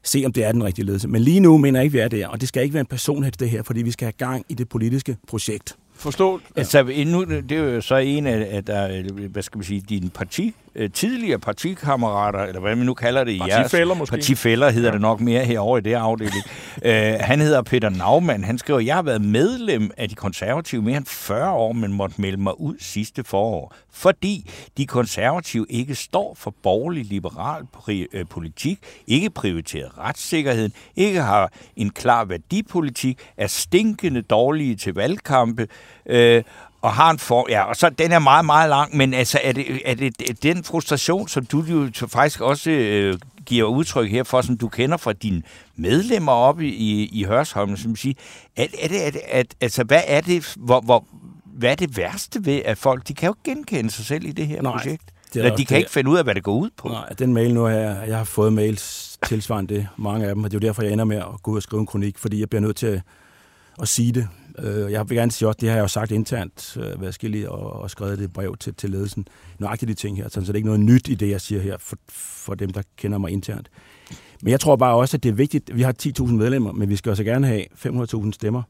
[0.03, 1.09] se, om det er den rigtige ledelse.
[1.09, 2.29] Men lige nu mener jeg ikke, vi er der.
[2.29, 4.55] Og det skal ikke være en personheds det her, fordi vi skal have gang i
[4.55, 5.77] det politiske projekt.
[5.95, 6.41] Forstå?
[6.57, 10.11] Altså, nu, det er jo så en af, af der, hvad skal man sige, dine
[10.11, 14.13] parti, øh, tidligere partikammerater, eller hvad man nu kalder det i jeres- Partifæller måske?
[14.17, 14.93] Partifælder hedder ja.
[14.93, 16.45] det nok mere herovre i det afdeling.
[16.83, 18.45] øh, han hedder Peter Naumann.
[18.45, 22.21] Han skriver, jeg har været medlem af de konservative mere end 40 år, men måtte
[22.21, 23.75] melde mig ud sidste forår.
[23.93, 31.53] Fordi de konservative ikke står for borgerlig-liberal pri- øh, politik, ikke prioriteret retssikkerheden, ikke har
[31.77, 35.69] en klar værdipolitik, er stinkende dårlige til valgkampe,
[36.07, 36.43] øh,
[36.83, 39.53] og har en for, ja, og så den er meget, meget lang, men altså, er
[39.53, 44.41] det, er det den frustration, som du jo faktisk også øh, giver udtryk her for,
[44.41, 45.43] som du kender fra dine
[45.77, 48.15] medlemmer oppe i, i, i Hørsholm, som siger,
[48.57, 51.05] er, er det, er det, at, altså, hvad er det, hvor, hvor,
[51.45, 54.33] hvad er det værste ved, at folk, de kan jo ikke genkende sig selv i
[54.33, 55.03] det her Nej, projekt?
[55.33, 55.79] det er Eller de kan det.
[55.79, 56.89] ikke finde ud af, hvad det går ud på.
[56.89, 60.51] Nej, den mail nu her, jeg har fået mails tilsvarende det, mange af dem, og
[60.51, 62.41] det er jo derfor, jeg ender med at gå ud og skrive en kronik, fordi
[62.41, 63.01] jeg bliver nødt til at,
[63.83, 64.29] at sige det.
[64.63, 67.31] Øh, Jeg vil gerne sige også, det har jeg jo sagt internt, øh, hvad skal
[67.31, 69.29] lige, og, og skrevet det brev til, til ledelsen.
[69.59, 71.77] Nøjagtigt de ting her, så det er ikke noget nyt i det, jeg siger her,
[71.79, 73.71] for, for dem, der kender mig internt.
[74.43, 76.97] Men jeg tror bare også, at det er vigtigt, vi har 10.000 medlemmer, men vi
[76.97, 78.63] skal også gerne have 500.000 stemmer.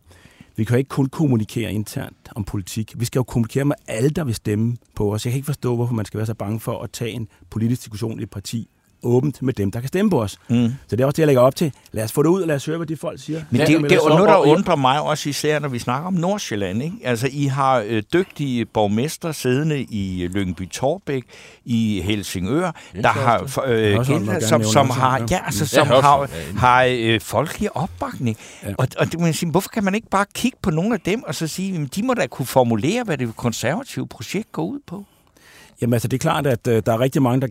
[0.57, 2.95] Vi kan jo ikke kun kommunikere internt om politik.
[2.97, 5.27] Vi skal jo kommunikere med alle, der vil stemme på os.
[5.27, 7.81] Jeg kan ikke forstå, hvorfor man skal være så bange for at tage en politisk
[7.81, 8.69] diskussion i et parti
[9.03, 10.39] åbent med dem, der kan stemme på os.
[10.49, 10.69] Mm.
[10.87, 11.73] Så det er også det, jeg lægger op til.
[11.93, 13.43] Lad os få det ud, og lad os høre, hvad de folk siger.
[13.51, 16.15] Men det, men det er noget, der undrer mig også især, når vi snakker om
[16.15, 16.83] Nordsjælland.
[16.83, 16.97] Ikke?
[17.05, 21.25] Altså, I har øh, dygtige borgmester siddende i Lyngby Torbæk,
[21.65, 22.71] i Helsingør,
[23.03, 25.41] der har, øh, gerne som, nævne som har, ja.
[25.45, 28.37] altså, som har, har øh, folkelig opbakning.
[28.65, 28.75] Ja.
[28.79, 31.01] Og, og det, må jeg sige, hvorfor kan man ikke bare kigge på nogle af
[31.01, 34.65] dem og så sige, jamen, de må da kunne formulere, hvad det konservative projekt går
[34.65, 35.05] ud på?
[35.81, 37.47] Jamen altså, det er klart, at øh, der er rigtig mange, der,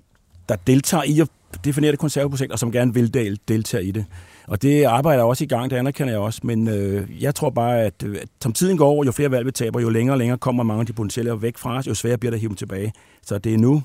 [0.49, 1.27] der deltager i at
[1.65, 4.05] definere det konservative projekt, og som gerne vil del, deltage i det.
[4.47, 7.81] Og det arbejder også i gang, det anerkender jeg også, men øh, jeg tror bare,
[7.81, 10.63] at, øh, som tiden går, jo flere valg vi taber, jo længere og længere kommer
[10.63, 12.93] mange af de potentielle væk fra os, jo sværere bliver det at hive dem tilbage.
[13.25, 13.83] Så det er nu,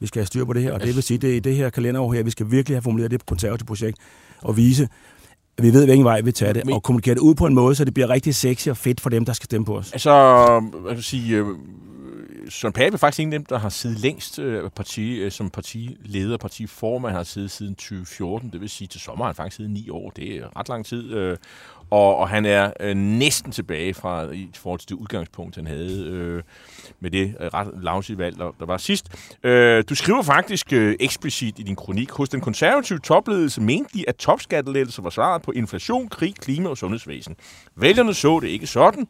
[0.00, 1.56] vi skal have styr på det her, og det vil sige, det er i det
[1.56, 3.98] her kalenderår her, vi skal virkelig have formuleret det konservative projekt,
[4.42, 4.88] og vise,
[5.62, 7.74] vi ved, hvilken vej vi tager det, Men- og kommunikere det ud på en måde,
[7.74, 9.92] så det bliver rigtig sexy og fedt for dem, der skal stemme på os.
[9.92, 10.10] Altså,
[10.88, 11.46] jeg vil sige, øh,
[12.48, 15.50] Søren Pape er faktisk en af dem, der har siddet længst øh, parti, øh, som
[15.50, 18.50] partileder, partiformand, han har siddet siden 2014.
[18.52, 20.10] Det vil sige, til sommer har han faktisk siddet ni år.
[20.10, 21.12] Det er ret lang tid.
[21.12, 21.36] Øh,
[21.90, 26.04] og, og han er øh, næsten tilbage fra i forhold til det udgangspunkt, han havde
[26.06, 26.42] øh,
[27.00, 29.06] med det øh, ret lavsige valg, der, der var sidst.
[29.44, 34.04] Øh, du skriver faktisk øh, eksplicit i din kronik, hos den konservative topledelse mente de,
[34.08, 37.36] at topskattelettelser var svaret på inflation, krig, klima og sundhedsvæsen.
[37.76, 39.06] Vælgerne så det ikke sådan.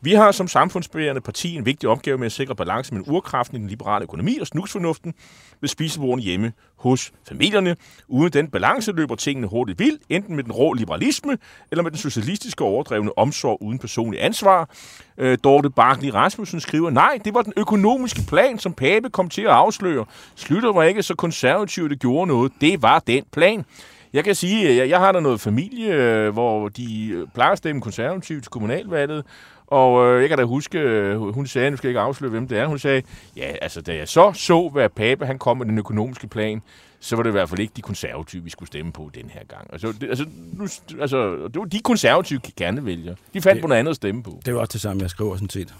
[0.00, 3.60] Vi har som samfundsbærende parti en vigtig opgave med at sikre balance mellem urkraften i
[3.60, 5.14] den liberale økonomi og snusfornuften
[5.60, 7.76] ved spisebordene hjemme hos familierne.
[8.08, 11.38] Uden den balance løber tingene hurtigt vildt, enten med den rå liberalisme
[11.70, 14.70] eller med den socialistiske overdrevne omsorg uden personlig ansvar.
[15.18, 19.42] Øh, Dorte Barkley Rasmussen skriver, nej, det var den økonomiske plan, som Pape kom til
[19.42, 20.04] at afsløre.
[20.34, 22.52] Slytter var ikke så konservativt, det gjorde noget.
[22.60, 23.64] Det var den plan.
[24.12, 27.52] Jeg kan sige, at jeg, jeg har der noget familie, øh, hvor de øh, plejer
[27.52, 29.24] at stemme konservativt til kommunalvalget,
[29.66, 32.48] og øh, jeg kan da huske, øh, hun sagde, nu skal jeg ikke afsløre, hvem
[32.48, 33.02] det er, hun sagde,
[33.36, 36.62] ja, altså da jeg så så, hvad Pape han kom med den økonomiske plan,
[37.00, 39.40] så var det i hvert fald ikke de konservative, vi skulle stemme på den her
[39.48, 39.66] gang.
[39.72, 40.66] Altså, det, altså, nu,
[41.00, 43.14] altså det var de konservative gerne vælger.
[43.34, 44.40] De fandt Det- på noget andet at stemme på.
[44.46, 45.74] Det jo også det samme, jeg skriver sådan set.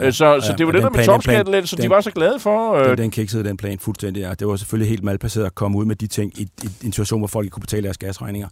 [0.00, 2.00] Ja, så, så ja, det var det den der med den topskattelettelser, de den- var
[2.00, 2.74] så glade for.
[2.74, 4.20] Øh, var den kiksede den plan fuldstændig.
[4.20, 4.34] Ja.
[4.34, 7.20] Det var selvfølgelig helt malplaceret at komme ud med de ting i, i en situation,
[7.20, 8.48] hvor folk ikke kunne betale deres gasregninger.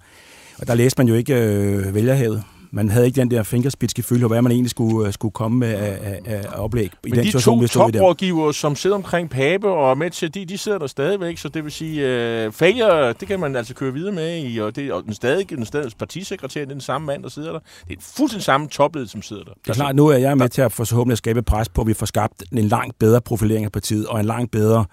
[0.58, 2.42] Og der læste man jo ikke øh, vælgerhavet.
[2.74, 5.68] Man havde ikke den der fingerspidske følge, hvad man egentlig skulle, øh, skulle komme med
[5.74, 6.84] af, af, af oplæg.
[6.84, 7.98] I Men den de situation, to vi stod i der.
[7.98, 11.64] toprådgivere, som sidder omkring Pape og med til, de, de sidder der stadigvæk, så det
[11.64, 15.04] vil sige, øh, failure, det kan man altså køre videre med i, og, det, og
[15.04, 17.58] den stadig, den stadig partisekretær, det er den samme mand, der sidder der.
[17.88, 19.52] Det er fuldstændig samme topled, som sidder der.
[19.64, 21.86] Det er klart, nu er jeg med til at forhåbentlig at skabe pres på, at
[21.86, 24.84] vi får skabt en langt bedre profilering af partiet, og en langt bedre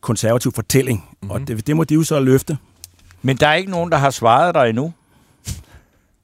[0.00, 1.04] konservativ fortælling.
[1.10, 1.30] Mm-hmm.
[1.30, 2.56] Og det, det må de jo så løfte.
[3.22, 4.92] Men der er ikke nogen, der har svaret dig endnu.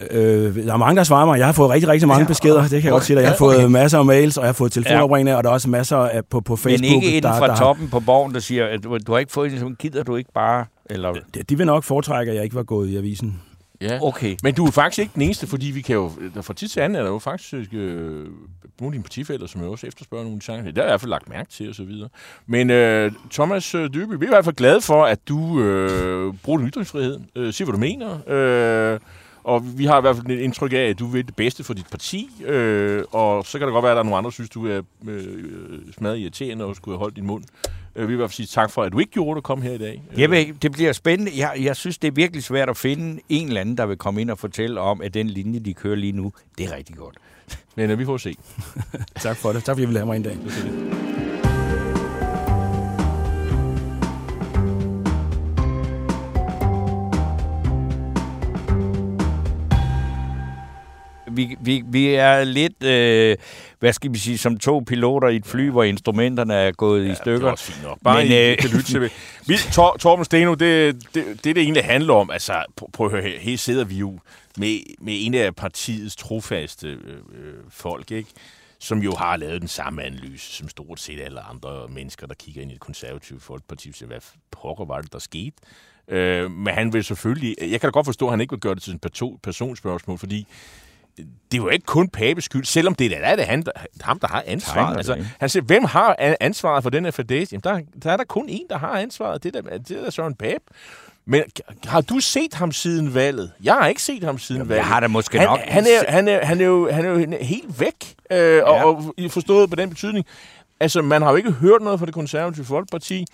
[0.01, 1.39] Øh, der er mange, der svarer mig.
[1.39, 2.61] Jeg har fået rigtig, rigtig mange ja, beskeder.
[2.61, 3.23] Det kan jeg godt sige dig.
[3.23, 3.67] Jeg har fået okay.
[3.67, 5.37] masser af mails, og jeg har fået telefonopringninger, ja.
[5.37, 6.81] og der er også masser af, på, på Facebook.
[6.81, 9.33] Men ikke inden fra der, toppen på borgen, der siger, at du, du har ikke
[9.33, 10.65] fået en, gider du ikke bare...
[10.91, 11.13] Eller?
[11.13, 13.41] De, de vil nok foretrække, at jeg ikke var gået i avisen.
[13.81, 13.99] Ja.
[14.03, 14.37] Okay.
[14.43, 16.81] Men du er faktisk ikke den eneste, fordi vi kan jo, der fra tid til
[16.81, 18.27] anden er der jo faktisk øh,
[18.81, 20.67] nogle af dine partifælder, som jo også efterspørger nogle sange.
[20.67, 22.09] Det har jeg i hvert fald lagt mærke til, og så videre.
[22.47, 26.35] Men øh, Thomas øh, Dyby, vi er i hvert fald glade for, at du øh,
[26.43, 27.21] bruger din ytringsfrihed.
[27.37, 28.29] Øh, siger, hvad du mener.
[28.29, 29.01] Øh,
[29.45, 31.75] og vi har i hvert fald et indtryk af, at du vil det bedste for
[31.75, 34.33] dit parti, øh, og så kan det godt være, at der er nogle andre, der
[34.33, 35.23] synes, du er øh,
[35.99, 37.45] smadret irriterende og skulle have holdt din mund.
[37.97, 39.43] Øh, vi vil i hvert fald sige tak for, at du ikke gjorde det at
[39.43, 40.03] komme her i dag.
[40.19, 41.33] Jamen, det bliver spændende.
[41.37, 44.21] Jeg, jeg synes, det er virkelig svært at finde en eller anden, der vil komme
[44.21, 47.17] ind og fortælle om, at den linje, de kører lige nu, det er rigtig godt.
[47.77, 48.35] Men øh, vi får se.
[49.23, 49.65] tak for det.
[49.65, 50.37] Tak fordi I vil have mig en dag.
[61.37, 63.37] Vi, vi, vi er lidt, øh,
[63.81, 67.13] hvad skal vi sige, som to piloter i et fly, hvor instrumenterne er gået ja,
[67.13, 67.39] i stykker.
[67.39, 67.99] det er også fint nok.
[68.05, 69.01] Bare Men, I, øh, kan lytte til
[69.49, 73.23] vi, Tor, Torben Steno, det, det, det, det egentlig handler om, altså, prøv at høre
[73.23, 74.19] her, her sidder vi jo
[74.59, 78.31] med, med en af partiets trofaste øh, øh, folk, ikke?
[78.79, 82.63] som jo har lavet den samme analyse som stort set alle andre mennesker, der kigger
[82.63, 84.21] ind i et konservativt folkeparti, så hvad
[84.51, 85.57] pokker var det, der skete?
[86.09, 87.57] Øh, men han vil selvfølgelig...
[87.61, 89.01] Jeg kan da godt forstå, at han ikke vil gøre det til en
[89.43, 90.47] personspørgsmål, fordi
[91.17, 94.29] det er jo ikke kun Papes skyld, selvom det er, det han, der, ham, der
[94.29, 94.97] har ansvaret.
[94.97, 97.53] Altså, han siger, hvem har ansvaret for den her fadæs?
[97.53, 99.43] Jamen, der, der er der kun en, der har ansvaret.
[99.43, 100.65] Det er der, det er der Søren Pape.
[101.27, 101.43] Men
[101.87, 103.53] har du set ham siden valget?
[103.63, 104.79] Jeg har ikke set ham siden Jamen, valget.
[104.79, 105.61] Jeg har da måske han, nok.
[105.61, 108.85] Han er, han, er, han, er jo, han er jo helt væk, øh, ja.
[108.85, 110.27] og, og forstået på den betydning.
[110.81, 113.27] Altså, man har jo ikke hørt noget fra det konservative folkeparti.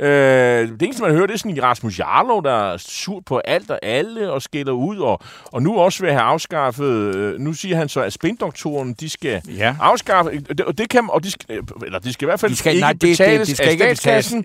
[0.00, 3.70] Øh, det eneste, man hører, det er sådan Rasmus Jarlov, der er sur på alt
[3.70, 7.76] og alle og skiller ud, og, og nu også vil have afskaffet, øh, nu siger
[7.76, 9.76] han så, at spindoktoren, de skal ja.
[9.80, 12.72] afskaffe, og det kan, og de skal, eller de skal i hvert fald de skal,
[12.72, 14.44] ikke nej, det, betales det, de skal af ikke statskassen,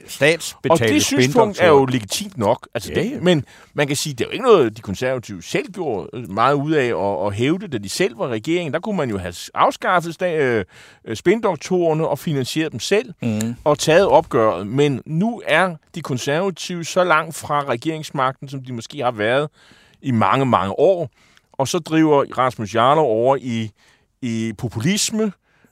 [0.70, 2.68] og det synspunkt er jo legitimt nok.
[2.74, 3.04] Altså, ja.
[3.04, 6.54] Det, men man kan sige, det er jo ikke noget, de konservative selv gjorde meget
[6.54, 8.74] ud af at, at hævde, da de selv var regeringen.
[8.74, 10.66] Der kunne man jo have afskaffet øh,
[11.14, 13.56] spindoktorerne og finansieret dem selv, mm.
[13.64, 14.68] og taget opgøret.
[14.68, 19.50] Men nu er de konservative så langt fra regeringsmagten, som de måske har været
[20.02, 21.10] i mange, mange år.
[21.52, 23.72] Og så driver Rasmus Jarlov over i,
[24.22, 25.32] i populisme,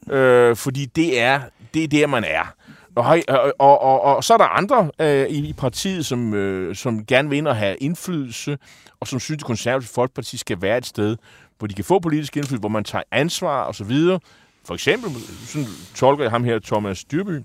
[0.09, 1.41] øh, fordi det er,
[1.73, 2.53] det er der, man er.
[2.95, 7.05] Og, og, og, og, og så er der andre øh, i partiet, som, øh, som
[7.05, 8.57] gerne vil ind og have indflydelse,
[8.99, 11.17] og som synes, at det konservative folkeparti skal være et sted,
[11.57, 14.19] hvor de kan få politisk indflydelse, hvor man tager ansvar og så videre.
[14.65, 15.11] For eksempel,
[15.45, 17.39] sådan tolker jeg ham her, Thomas Dyrby,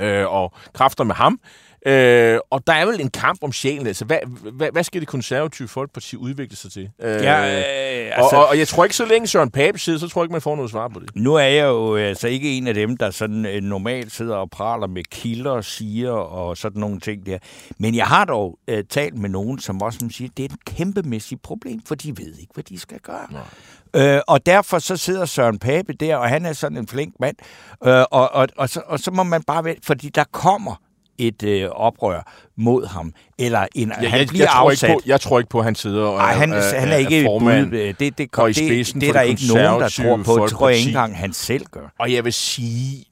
[0.00, 1.40] øh, og kræfter med ham.
[1.88, 3.86] Øh, og der er vel en kamp om sjælen.
[3.86, 4.18] Altså, hvad,
[4.52, 6.90] hvad, hvad skal det konservative folkeparti udvikle sig til?
[7.02, 9.98] Øh, ja, øh, altså, og, og, og jeg tror ikke, så længe Søren Pape sidder,
[9.98, 11.16] så tror jeg ikke, man får noget svar på det.
[11.16, 14.50] Nu er jeg jo altså ikke en af dem, der sådan øh, normalt sidder og
[14.50, 17.38] praler med kilder, siger og sådan nogle ting der.
[17.78, 20.54] Men jeg har dog øh, talt med nogen, som også som siger, at det er
[20.54, 23.26] et kæmpemæssigt problem, for de ved ikke, hvad de skal gøre.
[23.30, 24.16] Nej.
[24.16, 27.36] Øh, og derfor så sidder Søren Pape der, og han er sådan en flink mand.
[27.86, 30.74] Øh, og, og, og, så, og så må man bare vente, fordi der kommer
[31.18, 34.88] et øh, oprør mod ham, eller en, ja, han jeg, bliver jeg tror afsat.
[34.90, 36.96] Ikke på, jeg tror ikke på, at han sidder og Ej, han, er, han er
[36.96, 40.16] ikke formand bud, det, det, det, det, det, det er der ikke nogen, der tror
[40.16, 40.44] på.
[40.44, 41.92] Det tror jeg ikke engang, han selv gør.
[41.98, 43.04] Og jeg vil sige,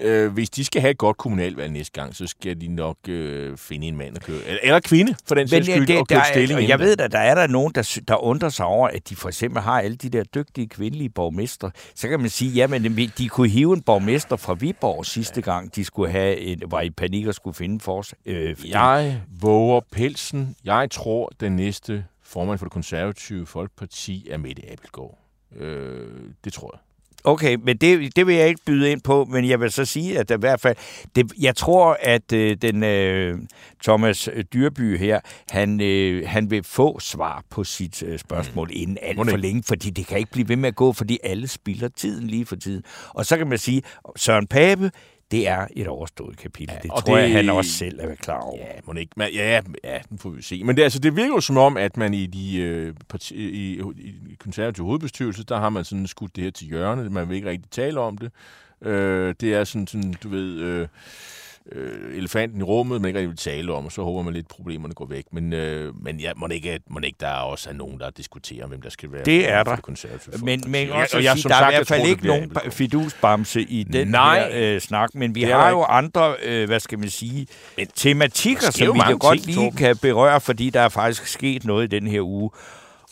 [0.00, 3.56] øh, hvis de skal have et godt kommunalvalg næste gang, så skal de nok øh,
[3.56, 4.36] finde en mand at køre.
[4.46, 6.56] Eller, eller kvinde, for den sags skyld, det, og køre stilling.
[6.56, 9.16] Og jeg ved, at der er der nogen, der, der undrer sig over, at de
[9.16, 11.70] for eksempel har alle de der dygtige kvindelige borgmester.
[11.94, 15.84] Så kan man sige, jamen, de kunne hive en borgmester fra Viborg sidste gang, de
[15.84, 18.70] skulle have en, var i panik og skulle finde for øh, fordi...
[18.70, 20.56] Jeg våger pelsen.
[20.64, 25.18] Jeg tror, den næste formand for det konservative Folkeparti er Mette Abelgaard.
[25.56, 26.08] Øh,
[26.44, 26.87] det tror jeg.
[27.24, 30.18] Okay, men det, det vil jeg ikke byde ind på, men jeg vil så sige,
[30.18, 30.76] at i hvert fald,
[31.16, 33.38] det, jeg tror, at øh, den øh,
[33.84, 38.72] Thomas Dyrby her, han, øh, han vil få svar på sit øh, spørgsmål mm.
[38.76, 41.48] inden alt for længe, fordi det kan ikke blive ved med at gå, fordi alle
[41.48, 42.82] spilder tiden lige for tiden.
[43.08, 43.82] Og så kan man sige,
[44.16, 44.90] Søren Pape,
[45.30, 46.74] det er et overstået kapitel.
[46.74, 48.58] Ja, det tror det, jeg, han også selv er klar over.
[48.58, 49.12] Ja, må ikke.
[49.16, 50.64] Men, ja, ja, den får vi se.
[50.64, 53.80] Men det, altså, det virker jo som om, at man i de øh, parti, i,
[54.00, 57.10] i konservative hovedbestyrelse, der har man sådan skudt det her til hjørne.
[57.10, 58.30] Man vil ikke rigtig tale om det.
[58.82, 60.60] Øh, det er sådan, sådan du ved...
[60.60, 60.88] Øh,
[61.72, 64.44] øh, elefanten i rummet, man ikke rigtig vil tale om, og så håber man lidt,
[64.44, 65.24] at problemerne går væk.
[65.32, 68.66] Men, øh, men ja, må ikke, må ikke der er også er nogen, der diskuterer,
[68.66, 70.44] hvem der skal være det er der.
[70.44, 74.08] Men, men også jeg, jeg, der er i hvert fald ikke nogen fidusbamse i den
[74.08, 74.50] Nej.
[74.50, 77.46] her øh, snak, men vi har jo andre, øh, hvad skal man sige,
[77.76, 81.64] men, tematikker, som vi jo godt lige ting, kan berøre, fordi der er faktisk sket
[81.64, 82.50] noget i den her uge.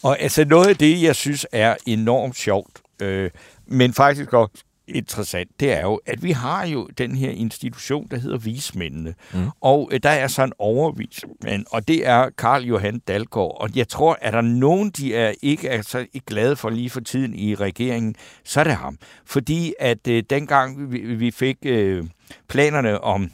[0.02, 3.30] Og altså noget af det, jeg synes er enormt sjovt, øh,
[3.66, 8.18] men faktisk også interessant, det er jo, at vi har jo den her institution, der
[8.18, 9.14] hedder vismændene.
[9.34, 9.50] Mm.
[9.60, 13.56] Og øh, der er så en overvismand, og det er Karl Johan Dalgaard.
[13.60, 16.90] Og jeg tror, at der nogen, de er ikke er så ikke glade for lige
[16.90, 18.14] for tiden i regeringen,
[18.44, 18.98] så er det ham.
[19.24, 22.04] Fordi at øh, dengang vi, vi fik øh,
[22.48, 23.30] planerne om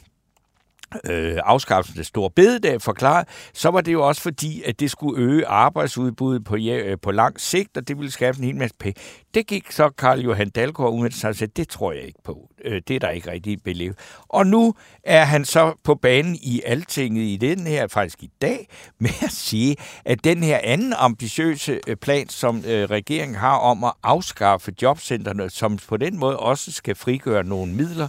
[1.09, 5.23] øh, afskaffelsen af store bededag forklaret, så var det jo også fordi, at det skulle
[5.23, 8.75] øge arbejdsudbuddet på, ja, øh, på lang sigt, og det ville skaffe en hel masse
[8.79, 9.01] penge.
[9.33, 12.49] Det gik så Karl Johan Dalgaard ud og sagde, det tror jeg ikke på.
[12.65, 13.97] Øh, det er der ikke rigtig belevet.
[14.29, 14.73] Og nu
[15.03, 18.67] er han så på banen i Altinget i den her, faktisk i dag,
[18.99, 19.75] med at sige,
[20.05, 25.49] at den her anden ambitiøse øh, plan, som øh, regeringen har om at afskaffe jobcentrene,
[25.49, 28.07] som på den måde også skal frigøre nogle midler,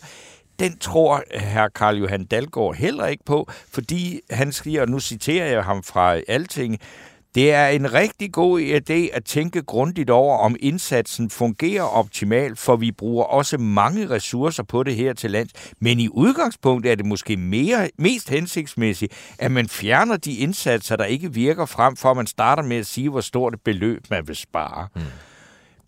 [0.58, 5.46] den tror herr Karl Johan Dalgaard heller ikke på, fordi han skriver, og nu citerer
[5.46, 6.78] jeg ham fra Alting,
[7.34, 12.76] det er en rigtig god idé at tænke grundigt over, om indsatsen fungerer optimalt, for
[12.76, 15.52] vi bruger også mange ressourcer på det her til lands.
[15.80, 21.04] Men i udgangspunktet er det måske mere, mest hensigtsmæssigt, at man fjerner de indsatser, der
[21.04, 24.28] ikke virker frem, for at man starter med at sige, hvor stort et beløb man
[24.28, 24.88] vil spare.
[24.94, 25.02] Mm.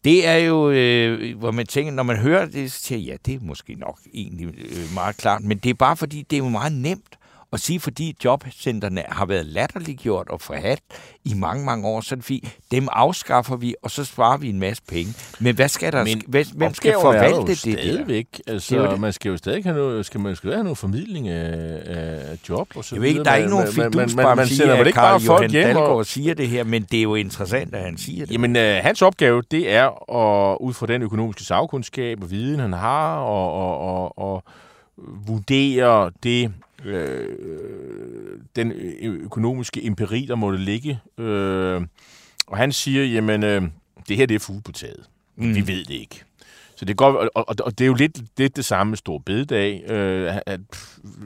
[0.06, 3.34] Det er jo, øh, hvor man tænker, når man hører det, så siger ja, det
[3.34, 6.48] er måske nok egentlig øh, meget klart, men det er bare fordi, det er jo
[6.48, 7.18] meget nemt
[7.52, 10.78] at sige, fordi jobcentrene har været latterliggjort og forhat
[11.24, 12.56] i mange, mange år, så er det fint.
[12.70, 15.14] Dem afskaffer vi, og så sparer vi en masse penge.
[15.40, 18.26] Men hvad skal der, Men hvem, hvem skal forvalte det stadigvæk.
[18.46, 18.52] Der?
[18.52, 19.00] Altså, det det.
[19.00, 22.68] man skal jo stadig have noget, skal man skal have noget formidling af, af job
[22.74, 26.04] og så Jeg ved ikke, der er ikke nogen fidusbamse i, at Karl Johan Dalgaard
[26.04, 28.32] siger det her, men det er jo interessant, at han siger det.
[28.32, 32.72] Jamen, øh, hans opgave, det er at, ud fra den økonomiske sagkundskab og viden, han
[32.72, 34.44] har, og, og, og, og
[35.26, 36.52] vurdere det
[36.86, 38.72] øh, den
[39.02, 41.00] økonomiske empiri, der måtte ligge.
[41.18, 41.82] Øh,
[42.46, 43.62] og han siger, jamen, øh,
[44.08, 45.04] det her det er fugle på taget.
[45.36, 45.54] Mm.
[45.54, 46.24] Vi ved det ikke.
[46.76, 49.18] Så det går, og, og, og det er jo lidt, lidt det samme med Stor
[49.18, 49.90] Bededag.
[49.90, 50.60] Øh, at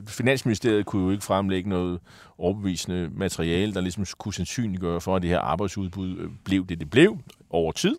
[0.08, 2.00] Finansministeriet kunne jo ikke fremlægge noget
[2.38, 6.90] overbevisende materiale, der ligesom kunne sandsynliggøre for, at det her arbejdsudbud øh, blev det, det
[6.90, 7.18] blev
[7.50, 7.96] over tid.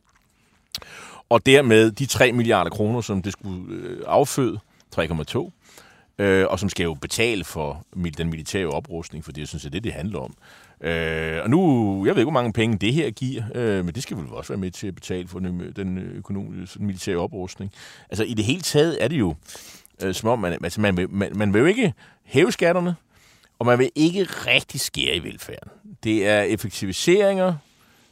[1.30, 4.59] Og dermed de 3 milliarder kroner, som det skulle øh, afføde,
[4.95, 5.51] 3,2,
[6.22, 7.86] øh, og som skal jo betale for
[8.17, 10.34] den militære oprustning, for det synes jeg, det det handler om.
[10.82, 14.03] Øh, og nu, jeg ved ikke, hvor mange penge det her giver, øh, men det
[14.03, 17.72] skal vel også være med til at betale for den, den økonomiske den militære oprustning.
[18.09, 19.36] Altså i det hele taget er det jo,
[20.03, 21.93] øh, som om man, altså, man, vil, man, man vil jo ikke
[22.24, 22.95] hæve skatterne,
[23.59, 25.72] og man vil ikke rigtig skære i velfærden.
[26.03, 27.53] Det er effektiviseringer,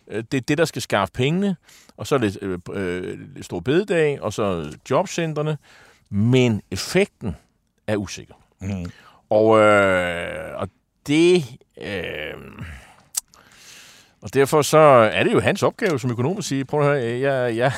[0.07, 1.55] øh, det er det, der skal skaffe pengene,
[1.97, 5.57] og så er det øh, øh, stor bededag, og så jobcentrene,
[6.09, 7.35] men effekten,
[7.91, 8.33] er usikker.
[8.61, 8.91] Mm.
[9.29, 10.69] Og, øh, og
[11.07, 11.45] det...
[11.81, 12.33] Øh,
[14.21, 14.77] og derfor så
[15.13, 17.71] er det jo hans opgave som økonom at sige, prøv at høre, jeg, jeg,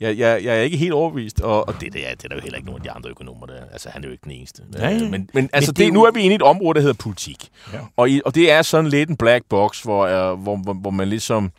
[0.00, 2.36] jeg, jeg, jeg er ikke helt overbevist, og, og det, det, er, det er der
[2.36, 4.32] jo heller ikke nogen af de andre økonomer, der Altså, han er jo ikke den
[4.32, 4.62] eneste.
[4.78, 5.08] Ja, ja.
[5.08, 7.02] Men, men altså, men det, det, nu er vi inde i et område, der hedder
[7.02, 7.48] politik.
[7.72, 7.78] Ja.
[7.96, 10.90] Og, i, og det er sådan lidt en black box, hvor, uh, hvor, hvor, hvor
[10.90, 11.52] man ligesom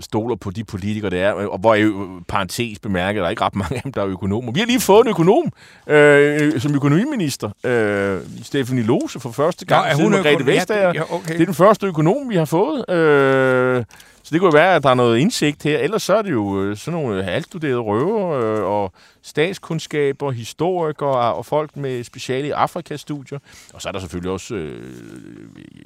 [0.00, 1.92] stoler på de politikere, der er, og hvor jeg
[2.28, 4.52] parentes bemærker, der er ikke ret mange af dem, der er økonomer.
[4.52, 5.52] Vi har lige fået en økonom
[5.86, 10.92] øh, som økonomiminister, øh, Stephanie Lose, for første gang, ja, er hun Margrethe Vestager.
[10.94, 11.32] Ja, okay.
[11.32, 12.90] Det er den første økonom, vi har fået.
[12.90, 13.84] Øh,
[14.22, 15.78] så det kunne være, at der er noget indsigt her.
[15.78, 18.92] Ellers så er det jo øh, sådan nogle halvstuderede røver øh, og
[19.22, 23.38] statskundskaber, historikere og folk med speciale i Afrikastudier.
[23.74, 24.82] Og så er der selvfølgelig også, øh,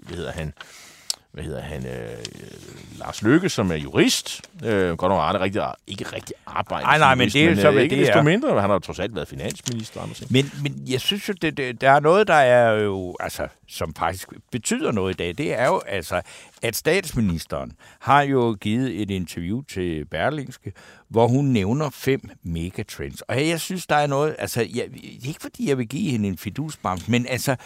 [0.07, 0.53] hvad hedder han,
[1.33, 2.19] hvad hedder han, øh,
[2.99, 4.43] Lars Løkke, som er jurist.
[4.65, 6.87] Øh, godt nok har rigtig, ikke rigtig arbejdet.
[6.87, 8.23] Nej, nej, men det er så, hvad ikke det desto er.
[8.23, 8.61] mindre.
[8.61, 10.27] Han har trods alt været finansminister.
[10.31, 13.95] Men, men jeg synes jo, det, det, der er noget, der er jo, altså, som
[13.95, 15.39] faktisk betyder noget i dag.
[15.39, 16.21] Det er jo altså,
[16.63, 20.73] at statsministeren har jo givet et interview til Berlingske,
[21.09, 23.21] hvor hun nævner fem megatrends.
[23.21, 24.89] Og jeg synes, der er noget, altså, jeg,
[25.25, 27.57] ikke fordi jeg vil give hende en fidusbams, men altså,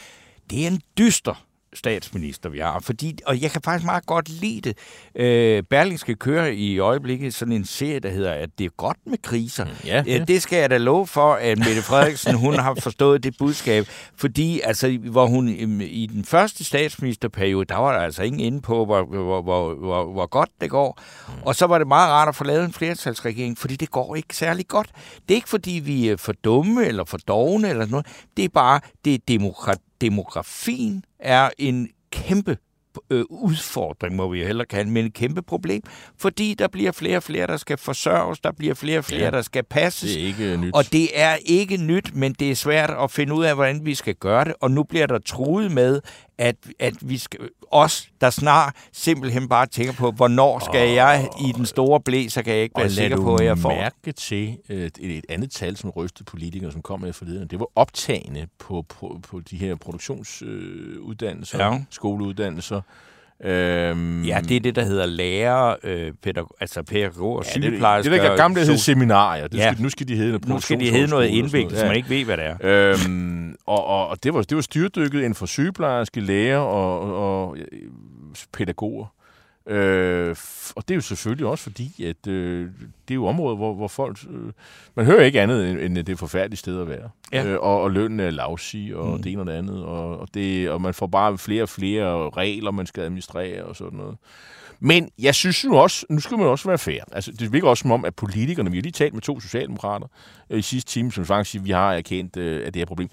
[0.50, 1.45] det er en dyster
[1.76, 2.80] statsminister, vi har.
[2.80, 4.78] Fordi, og jeg kan faktisk meget godt lide det.
[5.14, 9.18] Øh, Berlingske kører i øjeblikket sådan en serie, der hedder, at det er godt med
[9.22, 9.64] kriser.
[9.64, 10.20] Mm, ja, ja.
[10.20, 13.86] Øh, det skal jeg da love for, at Mette Frederiksen, hun har forstået det budskab.
[14.16, 15.48] Fordi, altså, hvor hun
[15.80, 20.12] i den første statsministerperiode, der var der altså ingen inde på, hvor, hvor, hvor, hvor,
[20.12, 21.00] hvor godt det går.
[21.28, 21.42] Mm.
[21.42, 24.36] Og så var det meget rart at få lavet en flertalsregering, fordi det går ikke
[24.36, 24.90] særlig godt.
[25.28, 28.06] Det er ikke, fordi vi er for dumme eller for dogne eller noget.
[28.36, 32.56] Det er bare, det er demokrati demografien er en kæmpe
[33.10, 35.82] øh, udfordring, må vi jo hellere kalde, men et kæmpe problem,
[36.18, 39.30] fordi der bliver flere og flere, der skal forsørges, der bliver flere og flere, ja,
[39.30, 40.12] der skal passes.
[40.12, 40.74] Det er ikke nyt.
[40.74, 43.94] Og det er ikke nyt, men det er svært at finde ud af, hvordan vi
[43.94, 46.00] skal gøre det, og nu bliver der truet med,
[46.38, 50.94] at, at vi skal, os, der snart simpelthen bare tænker på, hvornår skal oh.
[50.94, 53.68] jeg i den store blæ, så kan jeg ikke være sikker på, at jeg får...
[53.68, 57.48] mærke til et, et andet tal, som rystede politikere, som kom med forleden.
[57.48, 61.84] Det var optagende på, på, på de her produktionsuddannelser, øh, ja.
[61.90, 62.80] skoleuddannelser,
[63.44, 68.12] Øhm, ja, det er det, der hedder lærer, øh, pædagog, altså pædagoger, ja, sygeplejersker.
[68.12, 69.48] Det, det der gamle hed seminarier.
[69.48, 69.72] Det ja.
[69.72, 72.10] skal, nu skal de hedde noget Nu skal de hedde noget indviklet, så man ikke
[72.10, 72.56] ved, hvad det er.
[72.60, 77.48] Øhm, og, og, og det var, det var styrdykket inden for sygeplejerske, læger og, og,
[77.48, 77.56] og
[78.52, 79.06] pædagoger.
[79.66, 80.36] Øh,
[80.76, 82.70] og det er jo selvfølgelig også fordi, at øh,
[83.08, 84.18] det er jo områder, hvor, hvor folk...
[84.30, 84.52] Øh,
[84.94, 87.10] man hører ikke andet, end, end det er forfærdeligt sted at være.
[87.32, 87.46] Ja.
[87.46, 89.22] Øh, og, og lønnen er lavsig, og mm.
[89.22, 89.84] det ene og det andet.
[89.84, 93.76] Og, og, det, og man får bare flere og flere regler, man skal administrere og
[93.76, 94.16] sådan noget.
[94.80, 97.00] Men jeg synes nu også, nu skal man også være fair.
[97.12, 100.06] Altså, det virker også som om, at politikerne, vi har lige talt med to socialdemokrater
[100.50, 102.88] øh, i sidste time, som faktisk siger, vi har erkendt, øh, at det er et
[102.88, 103.08] problem.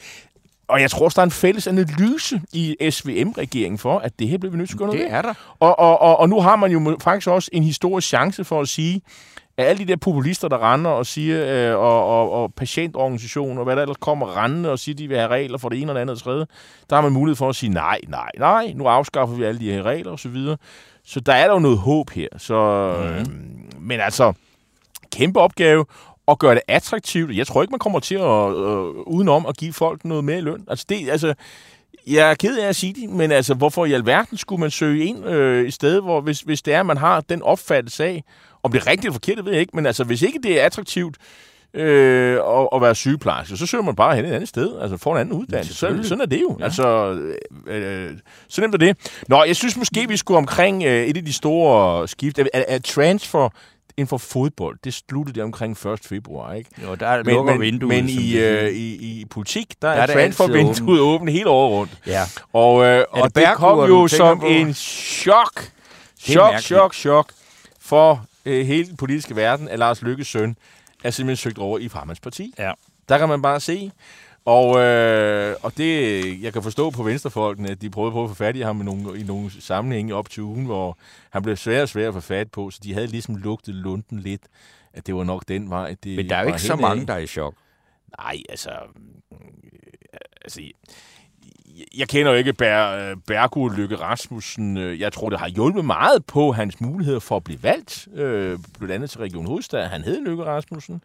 [0.68, 4.38] Og jeg tror også, der er en fælles analyse i SVM-regeringen for, at det her
[4.38, 5.34] bliver vi nødt til at gøre noget Det er der.
[5.60, 8.68] Og, og, og, og nu har man jo faktisk også en historisk chance for at
[8.68, 9.02] sige,
[9.58, 13.64] at alle de der populister, der render og siger, øh, og, og, og patientorganisationer, og
[13.64, 15.96] hvad der ellers kommer rendende og siger, de vil have regler for det ene og
[15.96, 16.46] det andet og tredje,
[16.90, 19.72] der har man mulighed for at sige, nej, nej, nej, nu afskaffer vi alle de
[19.72, 20.58] her regler og så videre.
[21.06, 22.28] Så der er der jo noget håb her.
[22.38, 23.06] Så, mm.
[23.06, 23.26] øh,
[23.80, 24.34] men altså,
[25.12, 25.86] kæmpe opgave,
[26.26, 27.38] og gøre det attraktivt.
[27.38, 30.42] Jeg tror ikke, man kommer til at øh, udenom at give folk noget mere i
[30.42, 30.64] løn.
[30.68, 31.34] Altså, det, altså,
[32.08, 35.06] jeg er ked af at sige det, men altså, hvorfor i alverden skulle man søge
[35.06, 38.24] ind øh, i stedet, hvor hvis, hvis det er, at man har den opfattelse af,
[38.64, 40.62] om det er rigtigt eller forkert, det ved jeg ikke, men altså, hvis ikke det
[40.62, 41.18] er attraktivt
[41.74, 45.16] øh, at, at være sygeplejerske, så søger man bare hen et andet sted, altså får
[45.16, 45.74] en anden uddannelse.
[45.74, 46.58] Så, sådan er det jo.
[46.60, 46.64] Ja.
[46.64, 47.18] Altså,
[47.68, 48.12] øh,
[48.48, 48.98] så nemt er det.
[49.28, 52.84] Nå, jeg synes måske, vi skulle omkring øh, et af de store skift, at, at
[52.84, 53.50] transfer
[53.98, 56.00] inden for fodbold, det sluttede det omkring 1.
[56.00, 56.70] februar, ikke?
[56.84, 57.90] Jo, der men, lukker vinduet.
[57.90, 61.92] Men i, øh, i, i politik, der, der er, er transfervinduet åbent hele året rundt.
[62.08, 62.24] Ja.
[62.54, 64.46] Og, øh, og det, det kom jo som på?
[64.46, 65.64] en chok,
[66.20, 67.34] chok, chok, chok
[67.80, 70.56] for øh, hele den politiske verden, at Lars Lykkes søn
[71.04, 72.54] er simpelthen søgt over i Farmans parti.
[72.60, 72.72] Ja.
[73.10, 73.92] Der kan man bare se,
[74.46, 78.36] og, øh, og det, jeg kan forstå på venstrefolkene, at de prøvede på at få
[78.36, 80.98] fat i ham i nogle, i nogle sammenhænge op til ugen, hvor
[81.30, 84.20] han blev svær og svær at få fat på, så de havde ligesom lugtet lunden
[84.20, 84.42] lidt,
[84.94, 85.96] at det var nok den vej.
[86.04, 87.08] Det Men der er jo ikke så mange, af.
[87.08, 87.54] der er i chok.
[88.20, 88.70] Nej, altså...
[90.42, 90.62] Altså
[91.98, 94.78] jeg kender jo ikke Ber, Bergo Lykke Rasmussen.
[94.78, 98.94] Jeg tror, det har hjulpet meget på hans muligheder for at blive valgt, øh, blandt
[98.94, 99.88] andet til Region Hovedstad.
[99.88, 101.04] Han hed Lykke Rasmussen.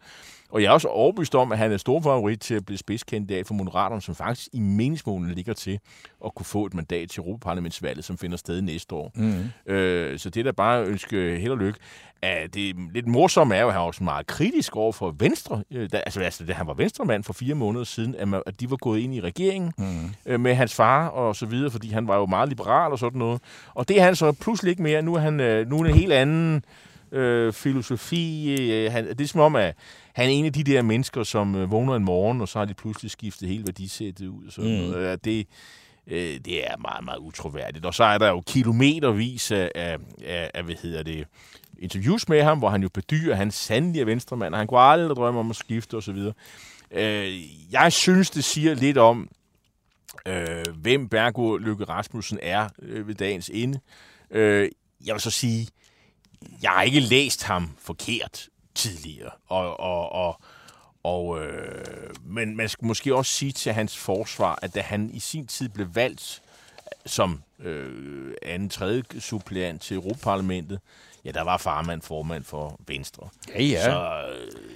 [0.49, 3.47] Og jeg er også overbevist om, at han er stor favorit til at blive spidskandidat
[3.47, 5.79] for Moderaterne, som faktisk i meningsmålene ligger til
[6.25, 9.11] at kunne få et mandat til Europaparlamentsvalget, som finder sted næste år.
[9.15, 9.71] Mm.
[9.73, 11.79] Øh, så det er da bare at ønske held og lykke.
[12.23, 15.63] Uh, det lidt morsomme er jo, at han var også meget kritisk over for Venstre.
[15.75, 18.59] Uh, da, altså, altså, da han var venstremand for fire måneder siden, at, man, at
[18.59, 20.33] de var gået ind i regeringen mm.
[20.33, 23.19] uh, med hans far og så videre, fordi han var jo meget liberal og sådan
[23.19, 23.41] noget.
[23.73, 25.01] Og det er han så pludselig ikke mere.
[25.01, 26.63] Nu er han uh, nu er en helt anden
[27.11, 28.55] øh, filosofi.
[28.61, 29.75] Øh, han, det er som om, at
[30.13, 32.65] han er en af de der mennesker, som øh, vågner en morgen, og så har
[32.65, 34.51] de pludselig skiftet hele værdisættet ud.
[34.51, 34.93] Så, mm.
[34.93, 35.47] øh, det,
[36.07, 37.85] øh, det er meget, meget utroværdigt.
[37.85, 39.97] Og så er der jo kilometervis af, af,
[40.53, 41.27] af, hvad hedder det,
[41.79, 44.79] interviews med ham, hvor han jo bedyrer, at han sandelig er venstremand, og han kunne
[44.79, 46.17] aldrig drømme om at skifte osv.
[46.91, 49.29] Øh, jeg synes, det siger lidt om,
[50.25, 53.79] øh, hvem Bergo Lykke Rasmussen er øh, ved dagens ende.
[54.31, 54.69] Øh,
[55.05, 55.67] jeg vil så sige,
[56.61, 59.31] jeg har ikke læst ham forkert tidligere.
[59.47, 60.41] Og, og, og,
[61.03, 65.19] og, øh, men man skal måske også sige til hans forsvar, at da han i
[65.19, 66.41] sin tid blev valgt
[67.05, 70.79] som øh, anden tredje suppleant til Europaparlamentet,
[71.25, 73.29] ja, der var farmand formand for Venstre.
[73.55, 73.83] Ja, ja.
[73.83, 74.23] Så,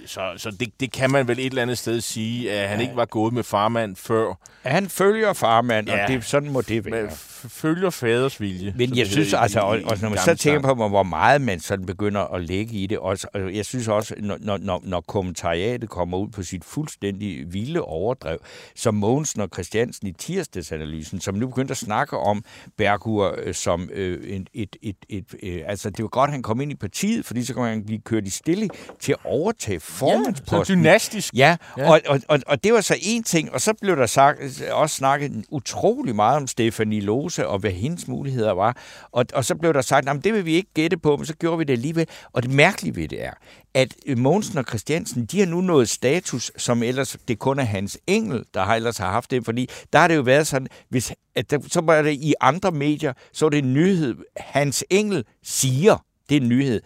[0.06, 2.82] så, så det, det kan man vel et eller andet sted sige, at han ja.
[2.82, 4.34] ikke var gået med farmand før.
[4.62, 6.02] Han følger farmand, ja.
[6.02, 7.10] og det, sådan må det være.
[7.48, 8.74] følger faders vilje.
[8.76, 11.86] Men jeg synes altså, og, og når man så tænker på, hvor meget man sådan
[11.86, 16.18] begynder at lægge i det, også, og jeg synes også, når, når, når kommentariatet kommer
[16.18, 18.38] ud på sit fuldstændig vilde overdrev,
[18.76, 22.44] som Mogensen og Christiansen i tirsdagsanalysen, som nu begyndte at snakke om
[22.76, 26.60] Bergur øh, som øh, et, et, et, et, øh, altså det var godt, han kom
[26.60, 28.68] ind i partiet, fordi så kan han blive kørt i stille
[29.00, 30.76] til at overtage formandsposten.
[30.76, 31.34] Ja, dynastisk.
[31.34, 31.90] Ja, ja.
[31.90, 34.96] Og, og, og, og det var så en ting, og så blev der sagt, også
[34.96, 38.76] snakket utrolig meget om Stefanie Lose og hvad hendes muligheder var.
[39.12, 41.34] Og, og så blev der sagt, at det vil vi ikke gætte på, men så
[41.34, 42.06] gjorde vi det alligevel.
[42.32, 43.32] Og det mærkelige ved det er,
[43.74, 47.64] at øh, Mogensen og Christiansen, de har nu nået status, som ellers det kun er
[47.64, 50.68] Hans Engel, der har ellers har haft det, fordi der har det jo været sådan,
[50.88, 54.84] hvis, at der, så var det i andre medier, så er det en nyhed, Hans
[54.90, 56.80] Engel siger, det er en nyhed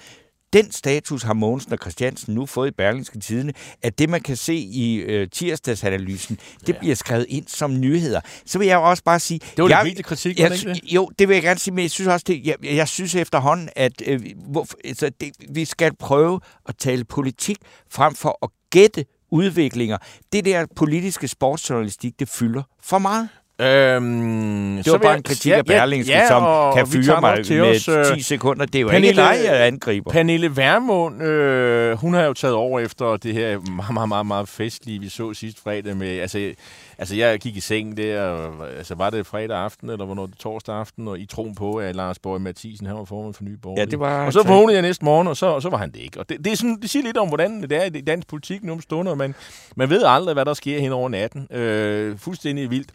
[0.52, 4.36] den status har Mogensen og Christiansen nu fået i Berlingske Tidene, at det, man kan
[4.36, 6.78] se i øh, tirsdagsanalysen, det ja.
[6.78, 8.20] bliver skrevet ind som nyheder.
[8.46, 9.40] Så vil jeg også bare sige...
[9.56, 10.80] Det var jeg, lidt kritik, jeg, ikke det?
[10.84, 13.68] Jo, det vil jeg gerne sige, men jeg synes også, det, jeg, jeg synes efterhånden,
[13.76, 14.20] at øh,
[14.50, 17.56] hvor, altså, det, vi skal prøve at tale politik
[17.90, 19.98] frem for at gætte udviklinger.
[20.32, 23.28] Det der politiske sportsjournalistik, det fylder for meget.
[23.60, 27.60] Øhm, det var bare en kritik af Berlingske, ja, ja, som kan fyre mig med
[27.60, 28.66] os, 10 øh, sekunder.
[28.66, 30.10] Det er jo Pernille, ikke dig, jeg angriber.
[30.10, 34.48] Pernille Vermund, øh, hun har jo taget over efter det her meget, meget, meget, meget
[34.48, 36.08] festlige, vi så sidste fredag med...
[36.08, 36.52] Altså,
[36.98, 40.38] altså jeg gik i seng der, og, altså var det fredag aften, eller hvornår det
[40.38, 43.56] torsdag aften, og i troen på, at Lars Borg Mathisen, han var formand for Nye
[43.62, 43.80] Borgerlige.
[43.80, 44.26] Ja, det var...
[44.26, 46.20] Og så vågnede jeg næste morgen, og så, og så var han det ikke.
[46.20, 48.64] Og det, det, er sådan, det siger lidt om, hvordan det er i dansk politik
[48.64, 49.14] nu om stunder.
[49.14, 49.34] Man,
[49.76, 51.56] man ved aldrig, hvad der sker hen over natten.
[51.56, 52.90] Øh, fuldstændig vildt.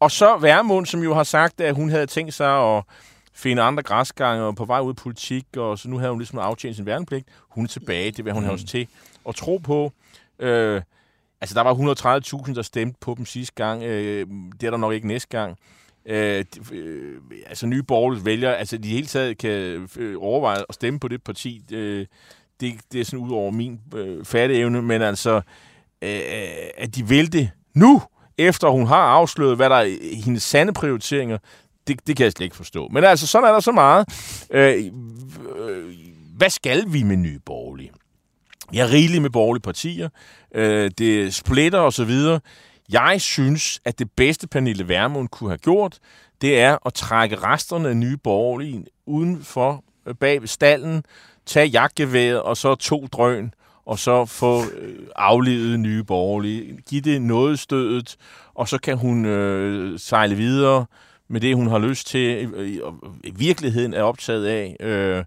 [0.00, 2.84] Og så Værmund, som jo har sagt, at hun havde tænkt sig at
[3.34, 6.38] finde andre græsgange og på vej ud i politik, og så nu havde hun ligesom
[6.38, 7.28] aftjent sin værnepligt.
[7.48, 8.46] Hun er tilbage, det vil hun mm.
[8.46, 8.88] have os til
[9.28, 9.92] at tro på.
[10.38, 10.82] Øh,
[11.40, 11.74] altså, der var
[12.48, 13.82] 130.000, der stemte på dem sidste gang.
[13.82, 14.26] Øh,
[14.60, 15.58] det er der nok ikke næste gang.
[16.06, 21.00] Øh, øh, altså, nye borgerlige vælger, altså de hele taget kan øh, overveje at stemme
[21.00, 21.62] på det parti.
[21.72, 22.06] Øh,
[22.60, 25.36] det, det er sådan ud over min øh, fatteevne, men altså,
[26.02, 26.12] øh,
[26.76, 28.02] at de vil det nu,
[28.38, 31.38] efter hun har afsløret, hvad der er hendes sande prioriteringer,
[31.88, 32.88] det, det kan jeg slet ikke forstå.
[32.88, 34.08] Men altså, sådan er der så meget.
[34.50, 34.84] Øh,
[35.56, 35.94] øh,
[36.36, 37.90] hvad skal vi med nye borgerlige?
[38.72, 40.08] Jeg er rigelig med borgerlige partier.
[40.54, 42.40] Øh, det splitter og så videre.
[42.92, 45.98] Jeg synes, at det bedste Pernille Vermund kunne have gjort,
[46.40, 51.04] det er at trække resterne af nye borgerlige uden for øh, ved stallen,
[51.46, 53.52] tage jagtgeværet og så to drøn
[53.88, 56.78] og så få øh, aflevet nye borgerlige.
[56.88, 58.16] Giv det noget stødet,
[58.54, 60.86] og så kan hun øh, sejle videre
[61.28, 62.94] med det, hun har lyst til, og
[63.32, 64.76] virkeligheden er optaget af.
[64.80, 65.24] Øh,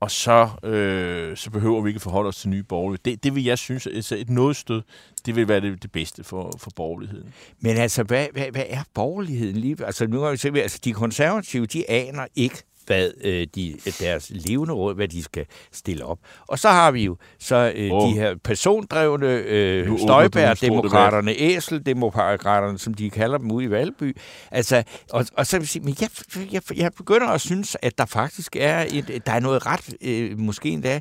[0.00, 3.00] og så, øh, så behøver vi ikke forholde os til nye borgerlige.
[3.04, 4.82] Det, det vil jeg synes, altså et nådestød,
[5.26, 7.34] det vil være det, det bedste for, for borgerligheden.
[7.60, 9.76] Men altså, hvad, hvad, hvad er borgerligheden lige?
[9.86, 14.32] Altså, nu har vi set, altså, de konservative, de aner ikke, hvad øh, de, deres
[14.34, 16.18] levende råd, hvad de skal stille op.
[16.46, 18.08] Og så har vi jo så øh, oh.
[18.08, 24.16] de her persondrevne øh, støjbær-demokraterne, æseldemokraterne, som de kalder dem ude i Valby.
[24.50, 26.08] Altså, og, og så vil jeg sige, men jeg,
[26.52, 30.38] jeg, jeg begynder at synes, at der faktisk er, et, der er noget ret, øh,
[30.38, 31.00] måske endda,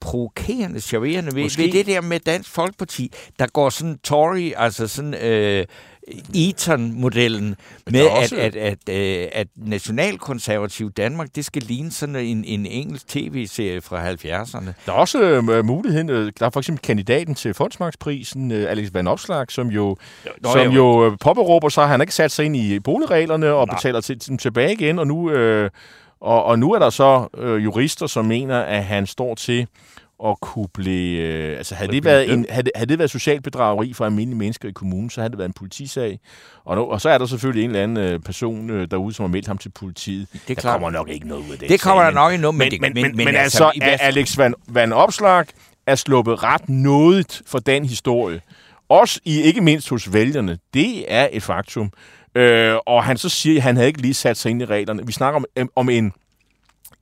[0.00, 5.14] provokerende, charmerende ved, ved det der med Dansk Folkeparti, der går sådan Tory, altså sådan
[5.14, 5.64] øh,
[6.34, 7.56] Eton-modellen
[7.90, 8.36] med, også...
[8.36, 13.80] at, at, at, at, at nationalkonservativ Danmark, det skal ligne sådan en, en engelsk tv-serie
[13.80, 14.72] fra 70'erne.
[14.86, 18.88] Der er også uh, muligheden, uh, der er for eksempel kandidaten til Fondsmarksprisen, uh, Alex
[18.92, 19.96] Van Opslag, som jo,
[20.40, 23.66] Nå, som jo uh, påberåber sig, han har ikke sat sig ind i boligreglerne og
[23.66, 23.76] Nej.
[23.76, 25.68] betaler til, til, tilbage igen, og nu, uh,
[26.20, 29.66] og, og nu er der så uh, jurister, som mener, at han står til
[30.24, 31.22] at kunne blive...
[31.22, 34.68] Øh, altså, havde det, været en, havde, havde det været socialt bedrageri for almindelige mennesker
[34.68, 36.20] i kommunen, så havde det været en politisag.
[36.64, 39.22] Og, nu, og så er der selvfølgelig en eller anden øh, person øh, derude, som
[39.22, 40.28] har meldt ham til politiet.
[40.32, 40.72] Det der klart.
[40.72, 41.68] kommer nok ikke noget ud af det.
[41.68, 44.38] Det kommer der nok ikke noget, men, men, men, men, men, men altså, altså Alex
[44.38, 45.44] Van, Van Opslag
[45.86, 48.40] er sluppet ret nådigt for den historie.
[48.88, 50.58] Også i, ikke mindst hos vælgerne.
[50.74, 51.92] Det er et faktum.
[52.36, 55.06] Øh, og han så siger, at han havde ikke lige sat sig ind i reglerne.
[55.06, 56.12] Vi snakker om, øh, om en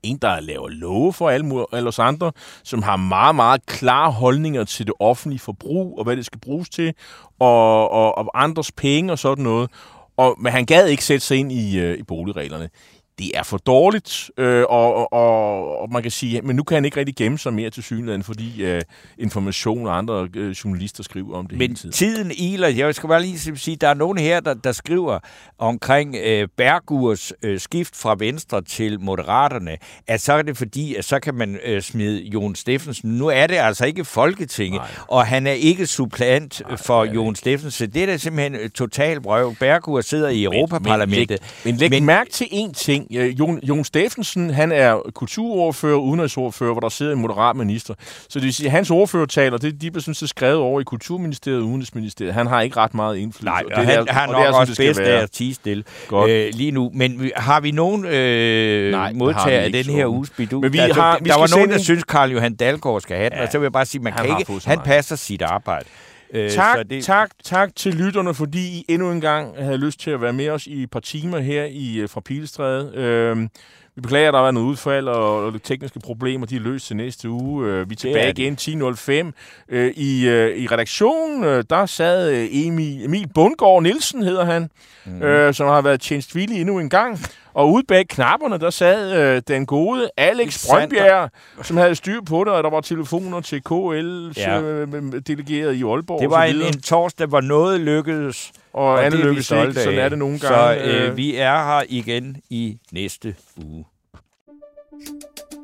[0.04, 2.32] en, der laver love for alle, alle os andre,
[2.62, 6.68] som har meget, meget klare holdninger til det offentlige forbrug, og hvad det skal bruges
[6.68, 6.94] til,
[7.38, 9.70] og, og, og andres penge og sådan noget.
[10.16, 12.70] Og, men han gad ikke sætte sig ind i, øh, i boligreglerne
[13.18, 16.84] det er for dårligt, øh, og, og, og man kan sige, men nu kan han
[16.84, 18.82] ikke rigtig gemme sig mere til synligheden, fordi øh,
[19.18, 21.92] information og andre øh, journalister skriver om det Men tiden.
[21.92, 22.68] tiden iler.
[22.68, 25.18] Jeg skal bare lige sige, der er nogen her, der, der skriver
[25.58, 31.04] omkring øh, Bergurs øh, skift fra Venstre til Moderaterne, at så er det fordi, at
[31.04, 33.10] så kan man øh, smide Jon Steffensen.
[33.10, 34.88] Nu er det altså ikke Folketinget, Nej.
[35.08, 37.90] og han er ikke supplant Nej, for Jon Steffensen.
[37.90, 39.54] Det er da simpelthen total brøv.
[39.60, 41.40] Bergur sidder i Europaparlamentet.
[41.40, 43.38] Men, men, læg, men læg mærke til en ting, ting.
[43.38, 47.94] Jon, Jon Steffensen, han er kulturordfører, udenrigsordfører, hvor der sidder en moderat minister.
[48.28, 50.84] Så det vil sige, at hans ordførertaler, det, de bliver sådan set skrevet over i
[50.84, 52.34] Kulturministeriet og Udenrigsministeriet.
[52.34, 53.44] Han har ikke ret meget indflydelse.
[53.44, 55.84] Nej, og, og det han, han nok det er, også bedst af at tige stille
[56.12, 56.90] øh, lige nu.
[56.94, 60.60] Men har vi nogen øh, Nej, modtager af den her uges bidu?
[60.60, 63.30] Men vi altså, har, vi der var nogen, der synes, Karl Johan Dalgaard skal have
[63.30, 65.84] den, ja, og så vil jeg bare sige, man kan ikke, han passer sit arbejde.
[66.32, 67.04] Øh, tak, så det...
[67.04, 70.48] tak, tak til lytterne, fordi I endnu en gang havde lyst til at være med
[70.48, 72.92] os i et par timer her i øh, fra Pilestræde.
[72.94, 73.48] Øh,
[73.96, 76.96] vi beklager, at der været noget udfald, og, og tekniske problemer, de er løst til
[76.96, 77.66] næste uge.
[77.66, 79.74] Øh, vi er tilbage er igen 10.05.
[79.76, 84.70] Øh, I, øh, I redaktionen, øh, der sad øh, Emil, Emil Bundgaard Nielsen, hedder han,
[85.04, 85.22] mm.
[85.22, 87.18] øh, som har været tjenestvillig endnu en gang.
[87.54, 91.30] Og ude bag knapperne, der sad øh, den gode Alex Brøndbjerg,
[91.62, 94.60] som havde styr på det, og der var telefoner til KL's ja.
[94.60, 96.20] øh, delegeret i Aalborg.
[96.20, 98.52] Det var en, en torsdag, hvor noget lykkedes.
[98.74, 100.84] Og, og andet lykkedes ikke, sådan er det nogle gange.
[100.84, 103.84] Så øh, vi er her igen i næste uge.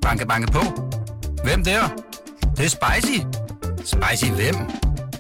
[0.03, 0.61] Banke, banke på.
[1.45, 1.81] Hvem der?
[2.41, 3.19] Det, det er spicy.
[3.85, 4.55] Spicy hvem?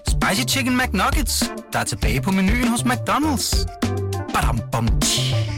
[0.08, 3.66] Spicy Chicken McNuggets, der er tilbage på menuen hos McDonald's.
[4.34, 5.49] Badum, bom, tji.